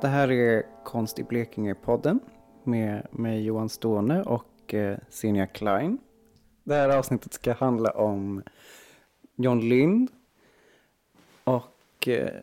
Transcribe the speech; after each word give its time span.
Det 0.00 0.08
här 0.08 0.30
är 0.30 0.66
Konst 0.84 1.18
i 1.18 1.22
Blekinge-podden 1.22 2.20
med 2.64 3.06
mig 3.10 3.44
Johan 3.44 3.68
Ståne 3.68 4.22
och 4.22 4.74
eh, 4.74 4.98
Senja 5.08 5.46
Klein. 5.46 5.98
Det 6.64 6.74
här 6.74 6.88
avsnittet 6.88 7.32
ska 7.32 7.52
handla 7.52 7.90
om 7.90 8.42
John 9.36 9.60
Lind 9.68 10.10
och 11.44 12.08
eh, 12.08 12.40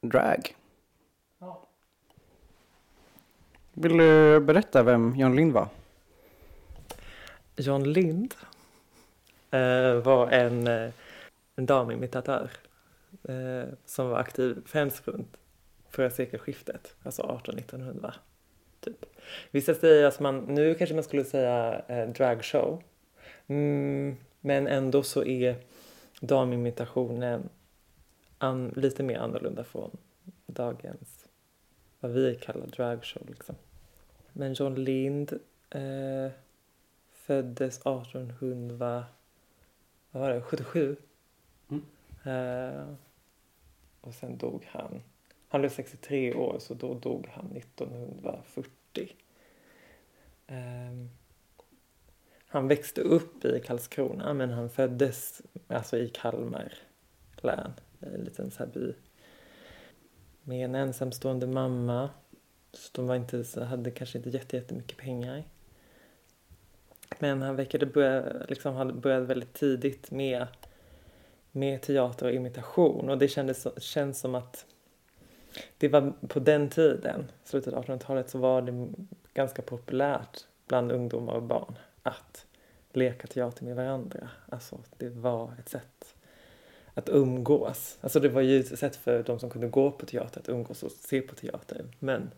drag. 0.00 0.56
Vill 3.72 3.96
du 3.96 4.40
berätta 4.40 4.82
vem 4.82 5.16
John 5.16 5.36
Lind 5.36 5.52
var? 5.52 5.68
John 7.56 7.92
Lind 7.92 8.34
eh, 9.50 9.94
var 9.94 10.30
en, 10.30 10.66
eh, 10.66 10.90
en 11.56 11.66
damimitatör 11.66 12.50
eh, 13.28 13.74
som 13.84 14.08
var 14.08 14.18
aktiv 14.18 14.62
främst 14.66 15.08
runt 15.08 15.36
förra 15.92 16.10
sekelskiftet, 16.10 16.96
alltså 17.02 17.22
1800-1900. 17.22 18.12
Typ. 18.80 19.04
Vissa 19.50 19.74
säger 19.74 20.04
att 20.04 20.20
man, 20.20 20.38
nu 20.38 20.74
kanske 20.74 20.94
man 20.94 21.04
skulle 21.04 21.24
säga 21.24 21.82
eh, 21.88 22.08
dragshow, 22.08 22.82
mm, 23.46 24.16
men 24.40 24.66
ändå 24.66 25.02
så 25.02 25.24
är 25.24 25.56
damimitationen 26.20 27.48
an, 28.38 28.72
lite 28.76 29.02
mer 29.02 29.18
annorlunda 29.18 29.64
från 29.64 29.96
dagens, 30.46 31.26
vad 32.00 32.12
vi 32.12 32.34
kallar 32.34 32.66
dragshow. 32.66 33.22
Liksom. 33.28 33.54
Men 34.32 34.54
John 34.54 34.74
Lind 34.74 35.32
eh, 35.70 36.30
föddes 37.12 37.78
1800, 37.78 39.04
vad 40.10 40.22
var 40.22 40.30
det, 40.30 40.42
77? 40.42 40.96
Mm. 41.68 41.84
Eh, 42.24 42.94
och 44.00 44.14
sen 44.14 44.38
dog 44.38 44.64
han. 44.70 45.02
Han 45.52 45.60
blev 45.60 45.70
63 45.70 46.34
år 46.34 46.56
så 46.58 46.74
då 46.74 46.94
dog 46.94 47.28
han 47.32 47.56
1940. 47.56 48.68
Um, 50.46 50.56
ehm, 50.56 51.10
han 52.46 52.68
växte 52.68 53.00
upp 53.00 53.44
i 53.44 53.60
Karlskrona 53.60 54.34
men 54.34 54.50
han 54.50 54.70
föddes 54.70 55.42
alltså 55.68 55.98
i 55.98 56.08
Kalmar 56.08 56.74
län, 57.36 57.72
i 58.00 58.06
en 58.14 58.24
liten 58.24 58.50
så 58.50 58.58
här 58.58 58.66
by. 58.66 58.94
Med 60.42 60.64
en 60.64 60.74
ensamstående 60.74 61.46
mamma. 61.46 62.10
Så 62.72 62.90
de 62.92 63.06
var 63.06 63.16
inte, 63.16 63.44
så 63.44 63.64
hade 63.64 63.90
kanske 63.90 64.18
inte 64.18 64.56
jättemycket 64.56 64.98
pengar. 64.98 65.44
Men 67.18 67.42
han 67.42 67.56
verkade 67.56 67.86
börja, 67.86 68.32
liksom, 68.48 68.74
han 68.74 69.00
började 69.00 69.26
väldigt 69.26 69.52
tidigt 69.52 70.10
med, 70.10 70.46
med 71.50 71.82
teater 71.82 72.26
och 72.26 72.32
imitation. 72.32 73.10
Och 73.10 73.18
det 73.18 73.28
kändes, 73.28 73.82
känns 73.82 74.20
som 74.20 74.34
att 74.34 74.66
det 75.78 75.88
var 75.88 76.12
på 76.28 76.40
den 76.40 76.68
tiden, 76.68 77.30
slutet 77.44 77.74
av 77.74 77.84
1800-talet, 77.84 78.30
så 78.30 78.38
var 78.38 78.62
det 78.62 78.88
ganska 79.34 79.62
populärt 79.62 80.46
bland 80.66 80.92
ungdomar 80.92 81.32
och 81.32 81.42
barn 81.42 81.78
att 82.02 82.46
leka 82.92 83.26
teater 83.26 83.64
med 83.64 83.76
varandra. 83.76 84.28
Alltså 84.48 84.78
det 84.96 85.08
var 85.08 85.52
ett 85.58 85.68
sätt 85.68 86.14
att 86.94 87.08
umgås. 87.08 87.98
Alltså 88.00 88.20
det 88.20 88.28
var 88.28 88.40
ju 88.40 88.60
ett 88.60 88.78
sätt 88.78 88.96
för 88.96 89.22
de 89.22 89.38
som 89.38 89.50
kunde 89.50 89.68
gå 89.68 89.90
på 89.90 90.06
teater 90.06 90.40
att 90.40 90.48
umgås 90.48 90.82
och 90.82 90.92
se 90.92 91.20
på 91.20 91.34
teater. 91.34 91.84
Men 91.98 92.30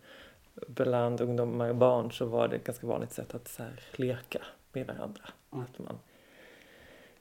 bland 0.68 1.20
ungdomar 1.20 1.68
och 1.68 1.76
barn 1.76 2.12
så 2.12 2.26
var 2.26 2.48
det 2.48 2.56
ett 2.56 2.64
ganska 2.64 2.86
vanligt 2.86 3.12
sätt 3.12 3.34
att 3.34 3.48
så 3.48 3.62
här, 3.62 3.80
leka 3.92 4.42
med 4.72 4.86
varandra. 4.86 5.24
Mm. 5.53 5.64
Att 5.64 5.78
man 5.78 5.98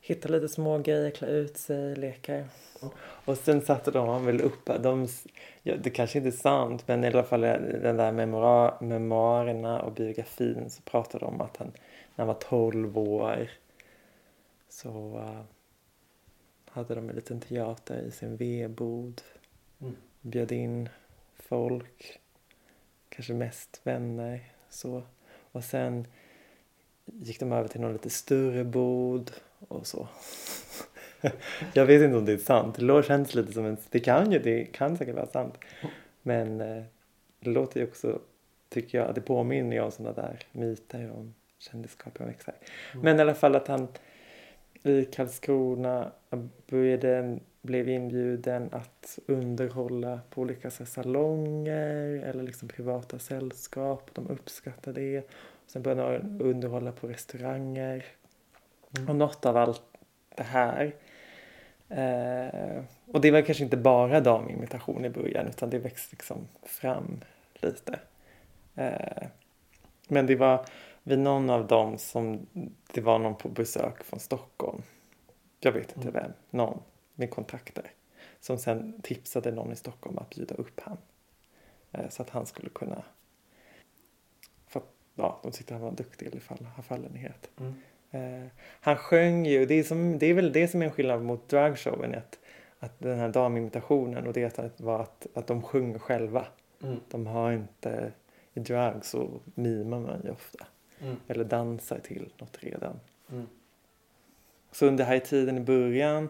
hittar 0.06 0.30
lite 0.30 0.50
små 0.50 0.78
grejer, 0.78 1.12
klär 1.12 1.28
ut 1.28 1.58
sig, 1.58 1.96
leker. 1.96 2.48
Och 3.26 3.38
sen 3.38 3.62
satte 3.62 3.92
de 3.92 4.26
väl 4.26 4.42
upp, 4.42 4.66
de, 4.66 5.08
ja, 5.64 5.76
det 5.76 5.90
kanske 5.90 6.18
inte 6.18 6.30
är 6.30 6.32
sant, 6.32 6.88
men 6.88 7.04
i 7.04 7.08
alla 7.08 7.24
fall 7.24 7.42
den 7.42 7.98
där 7.98 8.12
memoarerna 8.82 9.82
och 9.82 9.92
biografin 9.92 10.70
så 10.70 10.82
pratade 10.82 11.26
de 11.26 11.34
om 11.34 11.42
att 11.42 11.58
han, 11.58 11.68
när 12.16 12.26
han 12.26 12.28
var 12.28 12.34
12 12.34 12.98
år 12.98 13.50
så 14.70 15.18
uh, 15.18 15.42
hade 16.66 16.96
de 16.96 17.10
en 17.10 17.16
liten 17.16 17.40
teater 17.40 18.02
i 18.02 18.12
sin 18.12 18.36
vedbod. 18.36 19.22
Mm. 19.82 19.96
Bjöd 20.22 20.52
in 20.52 20.90
folk, 21.36 22.20
kanske 23.10 23.34
mest 23.34 23.82
vänner. 23.84 24.52
Så. 24.70 25.04
Och 25.52 25.64
sen 25.64 26.08
gick 27.06 27.40
de 27.40 27.52
över 27.52 27.68
till 27.68 27.82
någon 27.82 27.94
lite 27.94 28.10
större 28.10 28.64
bod 28.64 29.32
och 29.68 29.88
så. 29.88 30.08
jag 31.74 31.86
vet 31.86 32.02
inte 32.02 32.18
om 32.18 32.26
det 32.26 32.34
är 32.34 32.38
sant. 32.38 32.76
Det 32.80 33.04
känns 33.06 33.36
lite 33.36 33.54
som 33.54 33.66
en... 33.66 33.78
Det 33.90 34.00
kan 34.00 34.32
ju, 34.32 34.40
det 34.40 34.66
kan 34.66 34.98
säkert 34.98 35.16
vara 35.16 35.28
sant. 35.28 35.58
Men 36.22 36.62
eh, 36.62 36.84
det 37.40 37.50
låter 37.50 37.80
ju 37.80 37.88
också, 37.88 38.20
tycker 38.70 38.98
jag, 38.98 39.16
det 39.16 39.22
påminner 39.22 39.76
ju 39.76 39.82
om 39.82 39.92
sådana 39.92 40.22
där 40.22 40.40
myter 40.52 41.12
om 41.12 41.34
kändisskap 41.60 42.22
och 42.22 42.28
växer. 42.28 42.54
Mm. 42.94 43.06
Men 43.06 43.18
i 43.18 43.22
alla 43.22 43.36
fall 43.36 43.56
att 43.56 43.68
han 43.68 43.88
i 44.84 45.06
Karlskrona 45.06 46.12
började, 46.68 47.40
blev 47.62 47.90
inbjuden 47.90 48.70
att 48.72 49.20
underhålla 49.26 50.20
på 50.30 50.42
olika 50.42 50.72
så 50.72 50.86
salonger 50.86 52.24
eller 52.26 52.44
liksom 52.44 52.68
privata 52.68 53.20
sällskap. 53.20 54.10
De 54.14 54.28
uppskattade 54.28 55.02
det. 55.02 55.30
Sen 55.68 55.82
började 55.82 56.02
han 56.02 56.42
underhålla 56.42 56.92
på 56.92 57.08
restauranger. 57.08 58.06
Mm. 58.98 59.10
Och 59.10 59.16
något 59.16 59.46
av 59.46 59.58
allt 59.58 59.84
det 60.36 60.44
här. 60.44 60.96
Eh, 61.90 62.84
och 63.12 63.22
det 63.22 63.32
var 63.32 63.42
kanske 63.42 63.64
inte 63.64 63.78
bara 63.78 64.20
damimitation 64.20 65.06
i 65.06 65.10
början 65.10 65.48
utan 65.48 65.70
det 65.70 65.80
växte 65.80 66.16
liksom 66.16 66.48
fram 66.64 67.22
lite. 67.54 68.00
Eh, 68.76 69.28
men 70.08 70.26
det 70.26 70.36
var 70.36 70.66
vid 71.04 71.20
någon 71.20 71.50
av 71.50 71.68
dem 71.68 71.98
som 71.98 72.48
det 72.94 73.02
var 73.02 73.20
någon 73.20 73.36
på 73.36 73.50
besök 73.50 74.04
från 74.04 74.20
Stockholm. 74.20 74.82
Jag 75.60 75.72
vet 75.72 75.98
inte 75.98 76.10
Mm. 76.10 76.24
vem. 76.24 76.32
Någon 76.50 76.82
med 77.16 77.30
kontakter. 77.32 77.92
Som 78.40 78.58
sen 78.58 79.02
tipsade 79.02 79.52
någon 79.52 79.72
i 79.72 79.76
Stockholm 79.76 80.18
att 80.18 80.30
bjuda 80.30 80.56
upp 80.56 80.80
han. 80.80 80.98
Eh, 81.92 82.10
så 82.10 82.22
att 82.22 82.30
han 82.30 82.46
skulle 82.46 82.70
kunna... 82.70 83.04
För 84.68 84.80
att, 84.80 84.94
ja, 85.16 85.40
de 85.44 85.52
tyckte 85.52 85.74
han 85.74 85.84
var 85.84 85.92
duktig 85.92 86.26
i 86.26 86.30
alla 86.32 86.40
fall, 86.40 86.66
ha 86.76 86.84
fallenhet. 86.84 87.50
Mm. 87.60 87.74
Eh, 88.14 88.48
han 88.82 88.96
sjöng 88.96 89.46
ju, 89.46 89.66
det 89.66 89.74
är, 89.74 89.84
som, 89.84 90.20
det 90.20 90.26
är 90.26 90.34
väl 90.34 90.52
det 90.52 90.68
som 90.68 90.82
är 90.82 90.86
en 90.86 90.92
skillnad 90.92 91.22
mot 91.22 91.50
dragshowen. 91.50 92.16
Att, 92.16 92.40
att 92.80 93.00
den 93.00 93.20
här 93.20 93.30
damimitationen 93.30 94.28
och 94.28 94.34
det 94.34 94.60
att, 94.60 94.82
var 94.82 95.02
att, 95.02 95.28
att 95.34 95.48
de 95.48 95.62
sjunger 95.62 96.00
själva. 96.00 96.46
Mm. 96.84 97.00
De 97.10 97.28
har 97.28 97.52
inte, 97.52 98.12
i 98.54 98.60
drag 98.60 99.06
så 99.06 99.30
mimar 99.56 100.00
man 100.00 100.22
ju 100.24 100.32
ofta. 100.32 100.66
Mm. 101.02 101.16
Eller 101.28 101.44
dansar 101.44 102.00
till 102.00 102.34
något 102.38 102.58
redan. 102.60 103.00
Mm. 103.32 103.48
Så 104.72 104.86
under 104.86 105.04
här 105.04 105.20
tiden 105.20 105.58
i 105.58 105.62
början 105.62 106.30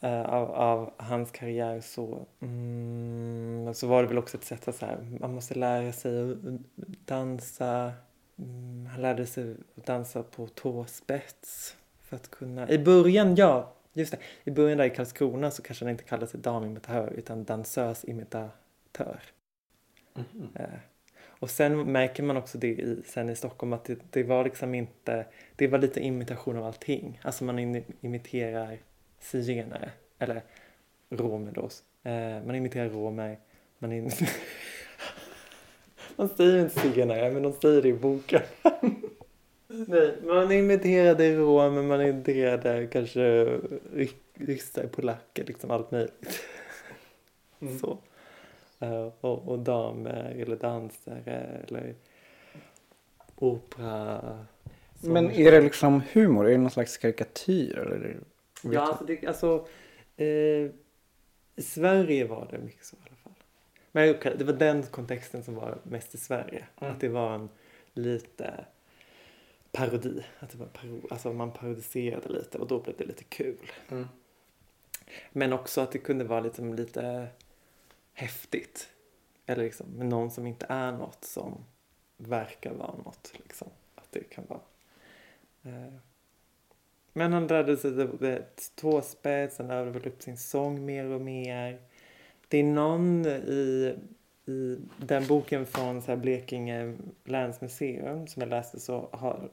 eh, 0.00 0.22
av, 0.22 0.50
av 0.50 0.92
hans 0.96 1.30
karriär 1.30 1.80
så, 1.80 2.26
mm, 2.40 3.74
så 3.74 3.86
var 3.86 4.02
det 4.02 4.08
väl 4.08 4.18
också 4.18 4.36
ett 4.36 4.44
sätt 4.44 4.68
att 4.68 4.76
så 4.76 4.86
här, 4.86 5.18
man 5.20 5.34
måste 5.34 5.54
lära 5.54 5.92
sig 5.92 6.30
att 6.30 6.38
dansa. 7.06 7.92
Mm, 8.38 8.86
han 8.86 9.02
lärde 9.02 9.26
sig 9.26 9.56
att 9.76 9.86
dansa 9.86 10.22
på 10.22 10.46
tåspets 10.46 11.76
för 12.00 12.16
att 12.16 12.30
kunna... 12.30 12.68
I 12.70 12.78
början, 12.78 13.34
ja, 13.34 13.74
just 13.92 14.12
det. 14.12 14.18
I 14.44 14.50
början 14.50 14.78
där 14.78 14.84
i 14.84 14.90
Karlskrona 14.90 15.50
så 15.50 15.62
kanske 15.62 15.84
han 15.84 15.90
inte 15.92 16.04
kallade 16.04 16.26
sig 16.26 16.40
damimitatör 16.40 17.12
utan 17.16 17.44
dansösimitatör. 17.44 19.20
Mm. 20.14 20.48
Eh, 20.54 20.78
Och 21.38 21.50
sen 21.50 21.92
märker 21.92 22.22
man 22.22 22.36
också 22.36 22.58
det 22.58 22.68
i, 22.68 23.02
sen 23.06 23.28
i 23.28 23.36
Stockholm 23.36 23.72
att 23.72 23.84
det, 23.84 23.98
det 24.10 24.22
var 24.22 24.44
liksom 24.44 24.74
inte, 24.74 25.26
det 25.56 25.68
var 25.68 25.78
lite 25.78 26.00
imitation 26.00 26.56
av 26.56 26.64
allting. 26.64 27.20
Alltså 27.22 27.44
man 27.44 27.58
in, 27.58 27.84
imiterar 28.00 28.78
zigenare, 29.20 29.90
eller 30.18 30.42
romer 31.10 31.52
då. 31.52 31.68
Eh, 32.10 32.44
man 32.46 32.54
imiterar 32.54 32.88
romer, 32.88 33.38
man 33.78 33.92
in... 33.92 34.10
Man 36.16 36.28
säger 36.28 36.60
inte 36.60 36.80
zigenare, 36.80 37.30
men 37.32 37.42
de 37.42 37.52
säger 37.52 37.82
det 37.82 37.88
i 37.88 37.92
boken. 37.92 38.42
Nej, 39.68 40.14
man 40.22 40.52
imiterade 40.52 41.36
romer, 41.36 41.82
man 41.82 42.02
imiterade 42.06 42.86
kanske 42.86 43.20
ry- 43.94 44.14
ryssar, 44.34 44.86
polacker, 44.86 45.44
liksom 45.44 45.70
allt 45.70 45.90
möjligt. 45.90 46.40
Mm. 47.60 47.78
Så. 47.78 47.98
Eh, 48.80 49.08
och, 49.20 49.48
och 49.48 49.58
damer 49.58 50.36
eller 50.38 50.56
dansare 50.56 51.62
eller 51.66 51.94
opera. 53.36 54.46
Men 55.00 55.30
är 55.30 55.52
det 55.52 55.60
liksom 55.60 56.02
humor? 56.12 56.46
Är 56.46 56.50
det 56.50 56.58
någon 56.58 56.70
slags 56.70 56.96
karikatyr? 56.96 57.78
Eller? 57.78 58.20
Ja, 58.62 58.80
alltså, 58.80 59.04
det, 59.04 59.26
alltså 59.26 59.66
eh, 60.16 60.26
i 61.56 61.62
Sverige 61.62 62.24
var 62.24 62.48
det 62.50 62.58
mycket 62.58 62.84
så. 62.84 62.96
Men 63.96 64.10
okej, 64.10 64.34
det 64.38 64.44
var 64.44 64.52
den 64.52 64.82
kontexten 64.82 65.44
som 65.44 65.54
var 65.54 65.78
mest 65.82 66.14
i 66.14 66.18
Sverige. 66.18 66.66
Mm. 66.80 66.92
Att 66.92 67.00
det 67.00 67.08
var 67.08 67.34
en 67.34 67.48
lite 67.92 68.64
parodi. 69.72 70.24
Att 70.38 70.50
det 70.50 70.58
var 70.58 70.66
paro, 70.66 71.00
alltså 71.10 71.32
man 71.32 71.52
parodiserade 71.52 72.28
lite 72.28 72.58
och 72.58 72.66
då 72.66 72.80
blev 72.80 72.96
det 72.96 73.04
lite 73.04 73.24
kul. 73.24 73.72
Mm. 73.88 74.08
Men 75.32 75.52
också 75.52 75.80
att 75.80 75.92
det 75.92 75.98
kunde 75.98 76.24
vara 76.24 76.40
lite, 76.40 76.62
lite 76.62 77.28
häftigt. 78.12 78.88
eller 79.46 79.64
liksom 79.64 79.86
med 79.86 80.06
någon 80.06 80.30
som 80.30 80.46
inte 80.46 80.66
är 80.68 80.92
något 80.92 81.24
som 81.24 81.64
verkar 82.16 82.72
vara 82.72 82.96
något. 83.04 83.32
Liksom. 83.34 83.68
Att 83.94 84.12
det 84.12 84.30
kan 84.30 84.44
vara. 84.48 84.60
Eh. 85.62 85.92
Men 87.12 87.32
han 87.32 87.46
lärde 87.46 87.76
sig 87.76 87.90
det 87.90 88.56
tvåspets, 88.74 89.58
han 89.58 89.70
övade 89.70 90.08
upp 90.08 90.22
sin 90.22 90.36
sång 90.36 90.84
mer 90.86 91.04
och 91.04 91.20
mer. 91.20 91.80
Det 92.48 92.58
är 92.58 92.64
någon 92.64 93.26
i, 93.26 93.94
i 94.46 94.78
den 94.96 95.26
boken 95.26 95.66
från 95.66 96.02
så 96.02 96.06
här 96.10 96.16
Blekinge 96.16 96.96
länsmuseum 97.24 98.26
som 98.26 98.42
jag 98.42 98.48
läste 98.48 98.80
så, 98.80 99.08
har, 99.12 99.50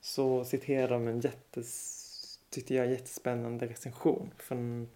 så 0.00 0.44
citerar 0.44 0.88
de 0.88 1.08
en 1.08 1.20
jättes, 1.20 2.38
tyckte 2.50 2.74
jag, 2.74 2.90
jättespännande 2.90 3.66
recension 3.66 4.30
från, 4.38 4.88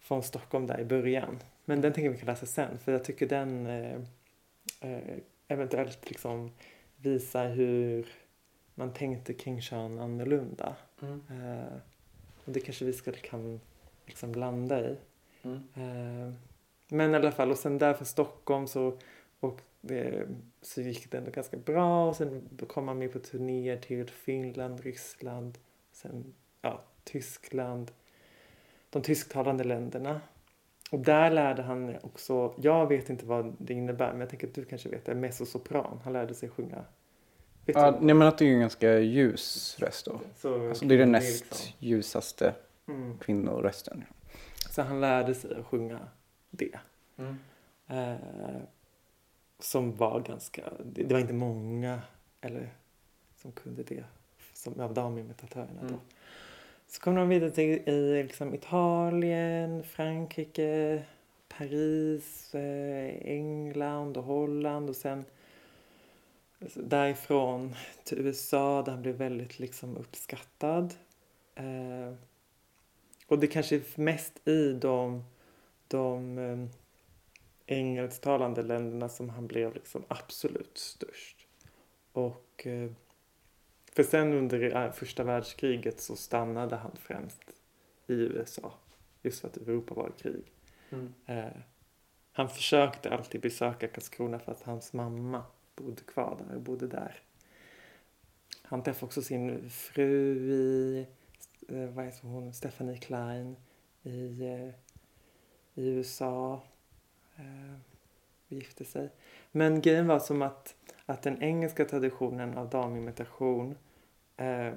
från 0.00 0.22
Stockholm 0.22 0.66
där 0.66 0.80
i 0.80 0.84
början. 0.84 1.38
Men 1.64 1.80
den 1.80 1.92
tänker 1.92 2.10
vi 2.10 2.18
kan 2.18 2.26
läsa 2.26 2.46
sen 2.46 2.78
för 2.78 2.92
jag 2.92 3.04
tycker 3.04 3.26
den 3.26 3.66
eh, 3.66 4.00
eh, 4.80 5.18
eventuellt 5.48 6.10
liksom 6.10 6.50
visar 6.96 7.48
hur 7.48 8.06
man 8.74 8.92
tänkte 8.92 9.34
kring 9.34 9.60
kön 9.60 9.98
annorlunda. 9.98 10.76
Mm. 11.02 11.22
Eh, 11.30 11.78
och 12.44 12.52
det 12.52 12.60
kanske 12.60 12.84
vi 12.84 12.92
ska 12.92 13.12
kan 13.12 13.60
liksom 14.06 14.34
landa 14.34 14.90
i. 14.90 14.96
Mm. 15.42 15.56
Eh, 15.74 16.32
men 16.88 17.12
i 17.12 17.14
alla 17.16 17.32
fall, 17.32 17.50
och 17.50 17.58
sen 17.58 17.78
där 17.78 17.94
från 17.94 18.06
Stockholm 18.06 18.66
så, 18.66 18.98
och, 19.40 19.60
eh, 19.90 20.26
så 20.62 20.80
gick 20.80 21.10
det 21.10 21.18
ändå 21.18 21.30
ganska 21.30 21.56
bra. 21.56 22.08
Och 22.08 22.16
sen 22.16 22.48
kom 22.68 22.84
man 22.84 22.98
med 22.98 23.12
på 23.12 23.18
turnéer 23.18 23.76
till 23.76 24.10
Finland, 24.10 24.80
Ryssland, 24.80 25.58
sen 25.92 26.34
ja, 26.62 26.84
Tyskland, 27.04 27.90
de 28.90 29.02
tysktalande 29.02 29.64
länderna. 29.64 30.20
Och 30.90 30.98
där 30.98 31.30
lärde 31.30 31.62
han 31.62 31.96
också, 32.02 32.54
jag 32.56 32.86
vet 32.86 33.10
inte 33.10 33.26
vad 33.26 33.56
det 33.58 33.74
innebär, 33.74 34.10
men 34.10 34.20
jag 34.20 34.28
tänker 34.30 34.46
att 34.48 34.54
du 34.54 34.64
kanske 34.64 34.88
vet 34.88 35.04
det, 35.04 35.14
mezzosopran. 35.14 36.00
Han 36.04 36.12
lärde 36.12 36.34
sig 36.34 36.48
sjunga. 36.48 36.84
Vet 37.66 37.76
Ja, 37.76 37.90
du? 37.90 38.06
nej 38.06 38.14
men 38.14 38.28
att 38.28 38.38
det 38.38 38.44
är 38.44 38.52
en 38.52 38.60
ganska 38.60 38.98
ljus 38.98 39.76
röst 39.80 40.06
då. 40.06 40.20
Så, 40.36 40.68
Alltså 40.68 40.84
det 40.84 40.94
är 40.94 40.98
den 40.98 41.12
näst 41.12 41.44
liksom- 41.50 41.72
ljusaste 41.78 42.54
Mm. 42.88 43.18
kvinnorösten. 43.18 44.04
Så 44.70 44.82
han 44.82 45.00
lärde 45.00 45.34
sig 45.34 45.54
att 45.54 45.66
sjunga 45.66 46.08
det. 46.50 46.78
Eh, 47.86 48.16
som 49.58 49.96
var 49.96 50.20
ganska, 50.20 50.62
det, 50.84 51.02
det 51.02 51.14
var 51.14 51.20
inte 51.20 51.32
många 51.32 52.02
eller, 52.40 52.74
som 53.36 53.52
kunde 53.52 53.82
det 53.82 54.04
som, 54.52 54.80
av 54.80 54.94
damimittatörerna 54.94 55.80
då. 55.80 55.88
Mm. 55.88 56.00
Så 56.86 57.00
kom 57.00 57.14
de 57.14 57.28
vidare 57.28 57.50
till 57.50 57.88
i, 57.88 58.22
liksom, 58.22 58.54
Italien, 58.54 59.84
Frankrike, 59.84 61.02
Paris, 61.48 62.54
eh, 62.54 63.14
England 63.22 64.16
och 64.16 64.24
Holland 64.24 64.90
och 64.90 64.96
sen 64.96 65.24
alltså, 66.62 66.82
därifrån 66.82 67.74
till 68.04 68.18
USA 68.18 68.82
där 68.82 68.92
han 68.92 69.02
blev 69.02 69.14
väldigt 69.14 69.58
liksom, 69.58 69.96
uppskattad. 69.96 70.94
Eh, 71.54 72.14
och 73.28 73.38
det 73.38 73.46
kanske 73.46 73.76
är 73.76 73.82
mest 73.94 74.48
i 74.48 74.72
de, 74.72 75.24
de 75.88 76.38
eh, 76.38 76.66
engelsktalande 77.66 78.62
länderna 78.62 79.08
som 79.08 79.28
han 79.28 79.46
blev 79.46 79.74
liksom 79.74 80.04
absolut 80.08 80.78
störst. 80.78 81.46
Och 82.12 82.66
eh, 82.66 82.90
för 83.92 84.02
sen 84.02 84.32
under 84.32 84.76
eh, 84.76 84.92
första 84.92 85.24
världskriget 85.24 86.00
så 86.00 86.16
stannade 86.16 86.76
han 86.76 86.96
främst 86.96 87.42
i 88.06 88.14
USA. 88.14 88.72
Just 89.22 89.40
för 89.40 89.48
att 89.48 89.56
Europa 89.56 89.94
var 89.94 90.08
i 90.08 90.22
krig. 90.22 90.52
Mm. 90.90 91.14
Eh, 91.26 91.60
han 92.32 92.48
försökte 92.48 93.10
alltid 93.10 93.40
besöka 93.40 93.88
Karlskrona 93.88 94.38
för 94.38 94.52
att 94.52 94.62
hans 94.62 94.92
mamma 94.92 95.42
bodde 95.76 96.02
kvar 96.02 96.36
där 96.38 96.56
och 96.56 96.62
bodde 96.62 96.86
där. 96.86 97.22
Han 98.62 98.82
träffade 98.82 99.06
också 99.06 99.22
sin 99.22 99.70
fru 99.70 100.36
i, 100.36 101.06
vad 101.68 102.04
heter 102.04 102.28
hon, 102.28 102.52
Stephanie 102.52 102.96
Klein 102.96 103.56
i, 104.02 104.46
eh, 104.46 104.68
i 105.74 105.88
USA. 105.88 106.62
Eh, 107.36 107.74
gifte 108.48 108.84
sig. 108.84 109.10
Men 109.52 109.80
grejen 109.80 110.06
var 110.06 110.18
som 110.18 110.42
att, 110.42 110.74
att 111.06 111.22
den 111.22 111.42
engelska 111.42 111.84
traditionen 111.84 112.58
av 112.58 112.70
damimitation 112.70 113.74
eh, 114.36 114.72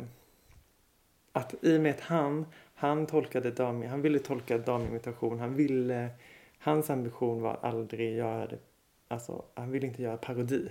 att 1.31 1.55
i 1.61 1.77
och 1.77 1.81
med 1.81 1.91
att 1.91 2.01
han, 2.01 2.45
han 2.75 3.07
tolkade 3.07 3.51
dam, 3.51 3.83
han 3.83 4.01
ville 4.01 4.19
tolka 4.19 4.57
damimitation, 4.57 5.39
han 5.39 5.55
ville, 5.55 6.09
hans 6.57 6.89
ambition 6.89 7.41
var 7.41 7.53
att 7.53 7.63
aldrig 7.63 8.15
göra 8.15 8.47
det, 8.47 8.59
alltså 9.07 9.45
han 9.53 9.71
ville 9.71 9.87
inte 9.87 10.01
göra 10.01 10.17
parodi. 10.17 10.69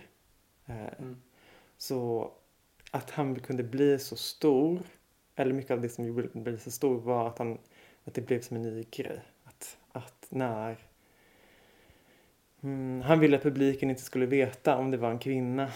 Eh, 0.67 0.75
Mm. 0.99 1.17
Så 1.77 2.31
att 2.91 3.11
han 3.11 3.41
kunde 3.41 3.63
bli 3.63 3.99
så 3.99 4.17
stor, 4.17 4.81
eller 5.37 5.53
mycket 5.53 5.71
av 5.71 5.81
det 5.81 5.89
som 5.89 6.05
gjorde 6.07 6.29
bli 6.41 6.59
så 6.59 6.71
stor 6.71 7.01
var 7.01 7.29
att, 7.29 7.39
han, 7.39 7.59
att 8.05 8.15
det 8.15 8.21
blev 8.21 8.41
som 8.41 8.57
en 8.57 8.63
ny 8.63 8.85
grej. 8.91 9.21
Att, 9.45 9.79
att 9.93 10.27
när 10.29 10.77
mm, 12.61 13.01
han 13.01 13.21
ville 13.21 13.37
att 13.37 13.43
publiken 13.43 13.91
inte 13.91 14.03
skulle 14.03 14.27
veta 14.27 14.77
om 14.77 14.91
det 14.91 14.97
var 14.97 15.11
en 15.11 15.19
kvinna 15.19 15.71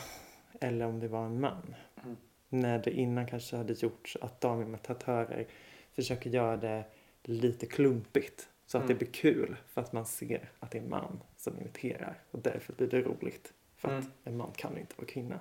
eller 0.61 0.87
om 0.87 1.01
det 1.01 1.09
var 1.09 1.27
en 1.27 1.41
man. 1.41 1.75
Mm. 2.05 2.17
När 2.49 2.79
det 2.79 2.91
innan 2.91 3.27
kanske 3.27 3.57
hade 3.57 3.73
gjorts 3.73 4.17
att 4.21 4.41
damimitatörer 4.41 5.47
försöker 5.93 6.31
göra 6.31 6.57
det 6.57 6.85
lite 7.23 7.67
klumpigt. 7.67 8.49
Så 8.67 8.79
att 8.79 8.85
Mm. 8.85 8.89
det 8.89 8.99
blir 8.99 9.13
kul 9.13 9.57
för 9.67 9.81
att 9.81 9.93
man 9.93 10.07
ser 10.07 10.51
att 10.59 10.71
det 10.71 10.79
är 10.79 10.83
en 10.83 10.91
man 10.91 11.21
som 11.37 11.59
imiterar. 11.61 12.19
Och 12.31 12.39
därför 12.39 12.73
blir 12.73 12.87
det 12.87 13.01
roligt. 13.01 13.53
För 13.77 13.89
att 13.89 14.05
Mm. 14.05 14.13
en 14.25 14.37
man 14.37 14.51
kan 14.57 14.79
inte 14.79 14.95
vara 14.97 15.07
kvinna. 15.07 15.41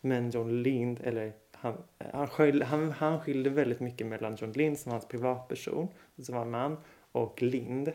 Men 0.00 0.30
John 0.30 0.62
Lind, 0.62 1.00
eller 1.04 1.32
han, 1.58 1.74
han, 2.12 2.26
skilde, 2.26 2.64
han, 2.64 2.92
han 2.92 3.20
skilde 3.20 3.50
väldigt 3.50 3.80
mycket 3.80 4.06
mellan 4.06 4.36
John 4.36 4.52
Lind 4.52 4.78
som 4.78 4.92
hans 4.92 5.08
privatperson, 5.08 5.88
som 6.22 6.34
var 6.34 6.42
en 6.42 6.50
man, 6.50 6.76
och 7.12 7.42
Lind, 7.42 7.92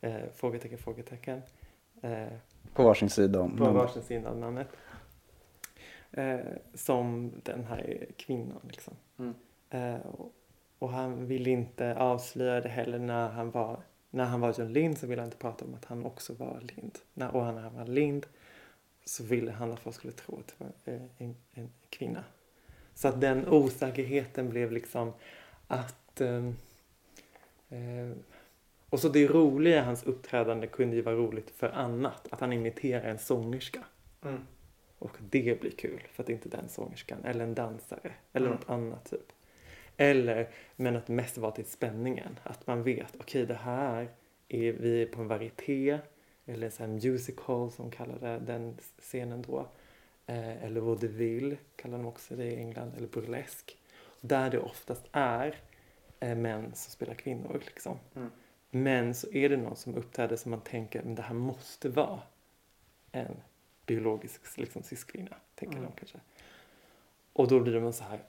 eh, 0.00 0.20
frågetecken, 0.34 0.78
frågetecken, 0.78 1.42
eh, 2.02 2.26
På 2.74 2.82
varsin 2.82 3.10
sida 3.10 3.40
om 3.40 3.56
på 3.56 3.64
namnet. 3.64 3.82
varsin 3.82 4.02
sida 4.02 4.30
av 4.30 4.38
namnet. 4.38 4.68
Eh, 6.12 6.38
som 6.74 7.32
den 7.42 7.64
här 7.64 8.06
kvinnan 8.16 8.60
liksom. 8.62 8.94
Mm. 9.18 9.34
Eh, 9.70 10.00
och, 10.06 10.32
och 10.78 10.90
han 10.90 11.26
ville 11.26 11.50
inte 11.50 11.96
avslöja 11.96 12.60
det 12.60 12.68
heller 12.68 12.98
när 12.98 13.28
han 13.28 13.50
var 13.50 13.80
när 14.10 14.24
han 14.24 14.40
var 14.40 14.54
John 14.58 14.72
Lind 14.72 14.98
så 14.98 15.06
ville 15.06 15.20
han 15.20 15.26
inte 15.26 15.36
prata 15.36 15.64
om 15.64 15.74
att 15.74 15.84
han 15.84 16.06
också 16.06 16.34
var 16.34 16.60
Lind. 16.60 16.98
När, 17.14 17.36
och 17.36 17.54
när 17.54 17.62
han 17.62 17.74
var 17.74 17.86
Lind 17.86 18.26
så 19.04 19.24
ville 19.24 19.52
han 19.52 19.72
att 19.72 19.80
folk 19.80 19.96
skulle 19.96 20.12
tro 20.12 20.38
att 20.38 20.54
det 20.58 20.64
var 20.64 20.94
eh, 20.94 21.02
en, 21.18 21.36
en 21.50 21.70
kvinna. 21.90 22.24
Så 23.00 23.08
att 23.08 23.20
den 23.20 23.48
osäkerheten 23.48 24.50
blev 24.50 24.72
liksom 24.72 25.12
att... 25.66 26.20
ehm, 26.20 26.56
eh, 27.68 28.16
och 28.90 29.00
så 29.00 29.08
det 29.08 29.26
roliga 29.26 29.76
i 29.76 29.84
hans 29.84 30.02
uppträdande 30.02 30.66
kunde 30.66 30.96
ju 30.96 31.02
vara 31.02 31.14
roligt 31.16 31.50
för 31.50 31.68
annat. 31.68 32.28
Att 32.30 32.40
han 32.40 32.52
imiterar 32.52 33.02
en 33.04 33.18
sångerska. 33.18 33.84
Mm. 34.24 34.40
Och 34.98 35.16
det 35.30 35.60
blir 35.60 35.70
kul 35.70 36.02
för 36.12 36.22
att 36.22 36.26
det 36.26 36.32
inte 36.32 36.48
är 36.48 36.50
den 36.50 36.68
sångerskan. 36.68 37.18
Eller 37.24 37.44
en 37.44 37.54
dansare. 37.54 38.12
Eller 38.32 38.46
Mm. 38.46 38.58
något 38.58 38.70
annat 38.70 39.10
typ. 39.10 39.32
Eller, 39.96 40.48
men 40.76 40.96
att 40.96 41.08
mest 41.08 41.38
vara 41.38 41.52
till 41.52 41.64
spänningen. 41.64 42.38
Att 42.42 42.66
man 42.66 42.82
vet, 42.82 43.16
okej 43.20 43.46
det 43.46 43.54
här 43.54 44.08
är 44.48 44.72
vi 44.72 45.02
är 45.02 45.06
på 45.06 45.20
en 45.20 45.28
varieté. 45.28 45.98
Eller 46.46 46.70
så 46.70 46.82
här 46.82 46.90
musical 46.90 47.70
som 47.72 47.90
kallar 47.90 48.18
det, 48.18 48.38
den 48.38 48.76
scenen 48.98 49.42
då. 49.42 49.68
Eh, 50.26 50.64
eller 50.64 50.80
vaudeville 50.80 51.56
kallar 51.76 51.98
de 51.98 52.06
också 52.06 52.36
det 52.36 52.44
i 52.44 52.56
England. 52.56 52.92
Eller 52.96 53.08
burlesk. 53.08 53.76
Där 54.20 54.50
det 54.50 54.58
oftast 54.58 55.06
är 55.12 55.58
eh, 56.20 56.34
män 56.36 56.64
som 56.74 56.92
spelar 56.92 57.14
kvinnor 57.14 57.62
liksom. 57.66 57.98
Mm. 58.16 58.30
Men 58.70 59.14
så 59.14 59.30
är 59.32 59.48
det 59.48 59.56
någon 59.56 59.76
som 59.76 59.94
uppträder 59.94 60.36
som 60.36 60.50
man 60.50 60.60
tänker, 60.60 61.02
men 61.02 61.14
det 61.14 61.22
här 61.22 61.34
måste 61.34 61.88
vara 61.88 62.20
en 63.12 63.36
biologisk 63.86 64.58
liksom, 64.58 64.82
cis-kvinna, 64.82 65.36
tänker 65.54 65.76
Mm. 65.76 65.90
de 65.90 65.96
kanske. 65.98 66.18
Och 67.32 67.48
då 67.48 67.60
blir 67.60 67.80
de 67.80 67.92
så 67.92 68.04
här, 68.04 68.20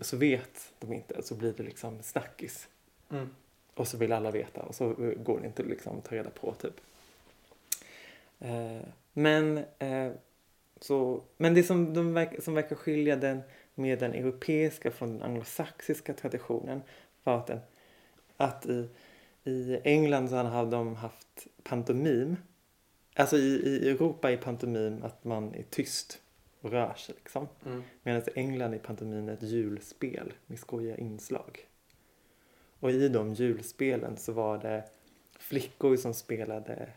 så 0.00 0.16
vet 0.16 0.72
de 0.78 0.92
inte, 0.92 1.22
så 1.22 1.34
blir 1.34 1.52
det 1.52 1.62
liksom 1.62 2.02
snackis. 2.02 2.68
Mm. 3.10 3.30
Och 3.74 3.88
så 3.88 3.96
vill 3.96 4.12
alla 4.12 4.30
veta 4.30 4.62
och 4.62 4.74
så 4.74 4.94
går 5.16 5.40
det 5.40 5.46
inte 5.46 5.62
liksom 5.62 5.98
att 5.98 6.04
ta 6.04 6.14
reda 6.14 6.30
på 6.30 6.54
typ. 6.54 6.80
Eh, 8.38 8.80
men, 9.12 9.64
eh, 9.78 10.12
så, 10.80 11.22
men 11.36 11.54
det 11.54 11.62
som, 11.62 11.94
de 11.94 12.14
verk, 12.14 12.42
som 12.42 12.54
verkar 12.54 12.76
skilja 12.76 13.16
den 13.16 13.40
med 13.74 13.98
den 13.98 14.14
europeiska 14.14 14.90
från 14.90 15.08
den 15.08 15.22
anglosaxiska 15.22 16.14
traditionen 16.14 16.82
var 17.24 17.38
att, 17.38 17.46
den, 17.46 17.60
att 18.36 18.66
i, 18.66 18.88
i 19.44 19.80
England 19.84 20.28
så 20.30 20.36
hade 20.36 20.70
de 20.70 20.94
haft 20.94 21.46
pantomim. 21.62 22.36
Alltså 23.14 23.36
i, 23.36 23.62
i 23.66 23.90
Europa 23.90 24.30
är 24.30 24.36
pantomim 24.36 25.02
att 25.02 25.24
man 25.24 25.54
är 25.54 25.64
tyst 25.70 26.20
och 26.60 26.70
rör 26.70 26.94
sig 26.94 27.14
liksom. 27.18 27.48
Mm. 27.66 27.82
Medan 28.02 28.22
i 28.22 28.30
England 28.34 28.74
är 28.74 28.78
pantomin 28.78 29.28
ett 29.28 29.42
julspel 29.42 30.32
med 30.46 30.58
skojiga 30.58 30.96
inslag. 30.96 31.68
Och 32.80 32.90
i 32.90 33.08
de 33.08 33.34
julspelen 33.34 34.16
så 34.16 34.32
var 34.32 34.58
det 34.58 34.84
flickor 35.38 35.96
som 35.96 36.14
spelade 36.14 36.88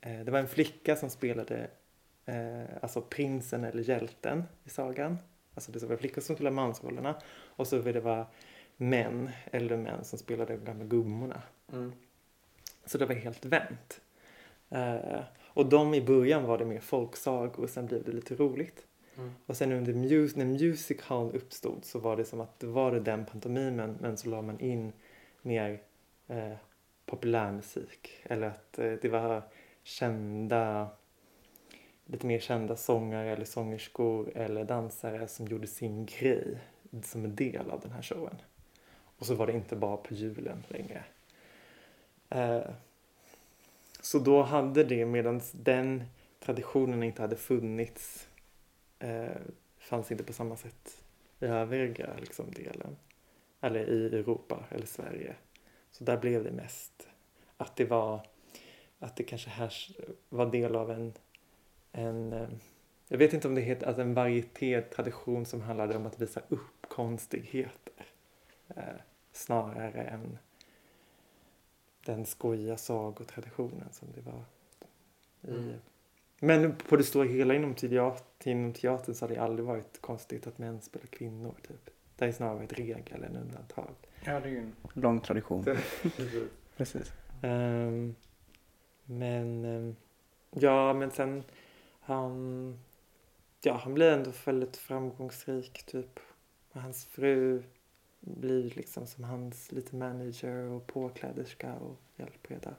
eh, 0.00 0.20
det 0.20 0.30
var 0.30 0.38
en 0.38 0.48
flicka 0.48 0.96
som 0.96 1.10
spelade 1.10 1.70
eh, 2.28 2.64
alltså 2.80 3.00
prinsen 3.00 3.64
eller 3.64 3.82
hjälten 3.82 4.44
i 4.64 4.70
sagan. 4.70 5.18
Alltså 5.54 5.72
det 5.72 5.82
var 5.82 5.96
flickor 5.96 6.22
som 6.22 6.34
spelade 6.34 6.56
mansrollerna 6.56 7.14
och 7.30 7.66
så 7.66 7.78
ville 7.78 7.92
det 7.92 8.04
vara 8.04 8.26
män, 8.76 9.30
äldre 9.44 9.76
män 9.76 10.04
som 10.04 10.18
spelade 10.18 10.56
de 10.56 10.64
gamla 10.64 10.84
gummorna. 10.84 11.42
Mm. 11.72 11.92
Så 12.84 12.98
det 12.98 13.06
var 13.06 13.14
helt 13.14 13.44
vänt. 13.44 14.00
Eh, 14.68 15.20
och 15.40 15.66
de 15.66 15.94
i 15.94 16.00
början 16.00 16.44
var 16.44 16.58
det 16.58 16.64
mer 16.64 16.80
folksagor 16.80 17.60
och 17.62 17.70
sen 17.70 17.86
blev 17.86 18.04
det 18.04 18.12
lite 18.12 18.34
roligt. 18.34 18.86
Mm. 19.16 19.30
Och 19.46 19.56
sen 19.56 19.72
under 19.72 19.94
mus 19.94 20.36
när 20.36 20.44
Music 20.44 21.00
Hall 21.00 21.36
uppstod 21.36 21.84
så 21.84 21.98
var 21.98 22.16
det 22.16 22.24
som 22.24 22.40
att 22.40 22.60
det 22.60 22.66
var 22.66 22.92
det 22.92 23.00
den 23.00 23.26
pantomimen 23.26 23.96
men 24.00 24.16
så 24.16 24.28
la 24.28 24.42
man 24.42 24.60
in 24.60 24.92
mer 25.42 25.80
eh, 26.26 26.54
populärmusik. 27.06 28.10
Eller 28.22 28.46
att 28.46 28.78
eh, 28.78 28.92
det 29.02 29.08
var 29.08 29.42
kända, 29.82 30.88
lite 32.08 32.26
mer 32.26 32.38
kända 32.38 32.76
sångare 32.76 33.32
eller 33.32 33.44
sångerskor 33.44 34.32
eller 34.34 34.64
dansare 34.64 35.28
som 35.28 35.46
gjorde 35.46 35.66
sin 35.66 36.06
grej 36.06 36.58
som 37.02 37.24
en 37.24 37.36
del 37.36 37.70
av 37.70 37.80
den 37.80 37.92
här 37.92 38.02
showen. 38.02 38.36
Och 39.18 39.26
så 39.26 39.34
var 39.34 39.46
det 39.46 39.52
inte 39.52 39.76
bara 39.76 39.96
på 39.96 40.14
julen 40.14 40.64
längre. 40.68 41.04
Eh, 42.30 42.70
så 44.00 44.18
då 44.18 44.42
hade 44.42 44.84
det, 44.84 45.06
medan 45.06 45.40
den 45.52 46.04
traditionen 46.40 47.02
inte 47.02 47.22
hade 47.22 47.36
funnits, 47.36 48.28
eh, 48.98 49.28
fanns 49.78 50.10
inte 50.10 50.24
på 50.24 50.32
samma 50.32 50.56
sätt 50.56 51.02
i 51.40 51.44
övriga 51.44 52.08
liksom, 52.20 52.50
delen. 52.50 52.96
Eller 53.60 53.88
i 53.88 54.06
Europa 54.06 54.64
eller 54.70 54.86
Sverige. 54.86 55.34
Så 55.90 56.04
där 56.04 56.16
blev 56.16 56.44
det 56.44 56.52
mest 56.52 57.08
att 57.56 57.76
det 57.76 57.84
var, 57.84 58.26
att 58.98 59.16
det 59.16 59.22
kanske 59.22 59.50
här 59.50 59.74
var 60.28 60.46
del 60.46 60.76
av 60.76 60.90
en, 60.90 61.12
en 61.92 62.32
eh, 62.32 62.48
jag 63.08 63.18
vet 63.18 63.32
inte 63.32 63.48
om 63.48 63.54
det 63.54 63.60
heter, 63.60 63.86
alltså 63.86 64.02
en 64.02 64.14
varieté-tradition 64.14 65.46
som 65.46 65.60
handlade 65.60 65.96
om 65.96 66.06
att 66.06 66.20
visa 66.20 66.40
upp 66.48 66.88
konstigheter. 66.88 68.06
Eh, 68.68 68.82
snarare 69.32 70.02
än 70.02 70.38
den 72.04 72.26
skojiga 72.26 72.76
sagotraditionen 72.76 73.88
som 73.92 74.08
det 74.14 74.20
var 74.20 74.44
i... 75.42 75.58
Mm. 75.58 75.74
Men 76.40 76.76
på 76.76 76.96
det 76.96 77.04
stora 77.04 77.28
hela 77.28 77.54
inom, 77.54 77.74
teater, 77.74 78.50
inom 78.50 78.72
teatern 78.72 79.14
så 79.14 79.24
har 79.24 79.34
det 79.34 79.40
aldrig 79.40 79.66
varit 79.66 80.00
konstigt 80.00 80.46
att 80.46 80.58
män 80.58 80.80
spelar 80.80 81.06
kvinnor. 81.06 81.54
Typ. 81.68 81.90
Det 82.16 82.24
är 82.24 82.32
snarare 82.32 82.64
ett 82.64 82.72
regel 82.72 83.24
än 83.24 83.36
undantag. 83.36 83.94
Ja, 84.24 84.40
det 84.40 84.48
är 84.48 84.50
ju 84.50 84.58
en 84.58 84.74
lång 84.92 85.20
tradition. 85.20 85.64
Precis. 86.76 87.12
Ehm, 87.42 88.14
men 89.04 89.64
ehm, 89.64 89.96
ja, 90.50 90.92
men 90.94 91.10
sen 91.10 91.44
han, 92.08 92.78
ja, 93.62 93.72
han 93.76 93.94
blir 93.94 94.10
ändå 94.10 94.32
väldigt 94.44 94.76
framgångsrik 94.76 95.82
typ. 95.86 96.20
Och 96.72 96.80
hans 96.80 97.04
fru 97.04 97.62
blir 98.20 98.70
liksom 98.76 99.06
som 99.06 99.24
hans 99.24 99.72
lite 99.72 99.96
manager 99.96 100.54
och 100.54 100.86
påkläderska 100.86 101.74
och 101.74 101.96
hjälpreda. 102.16 102.74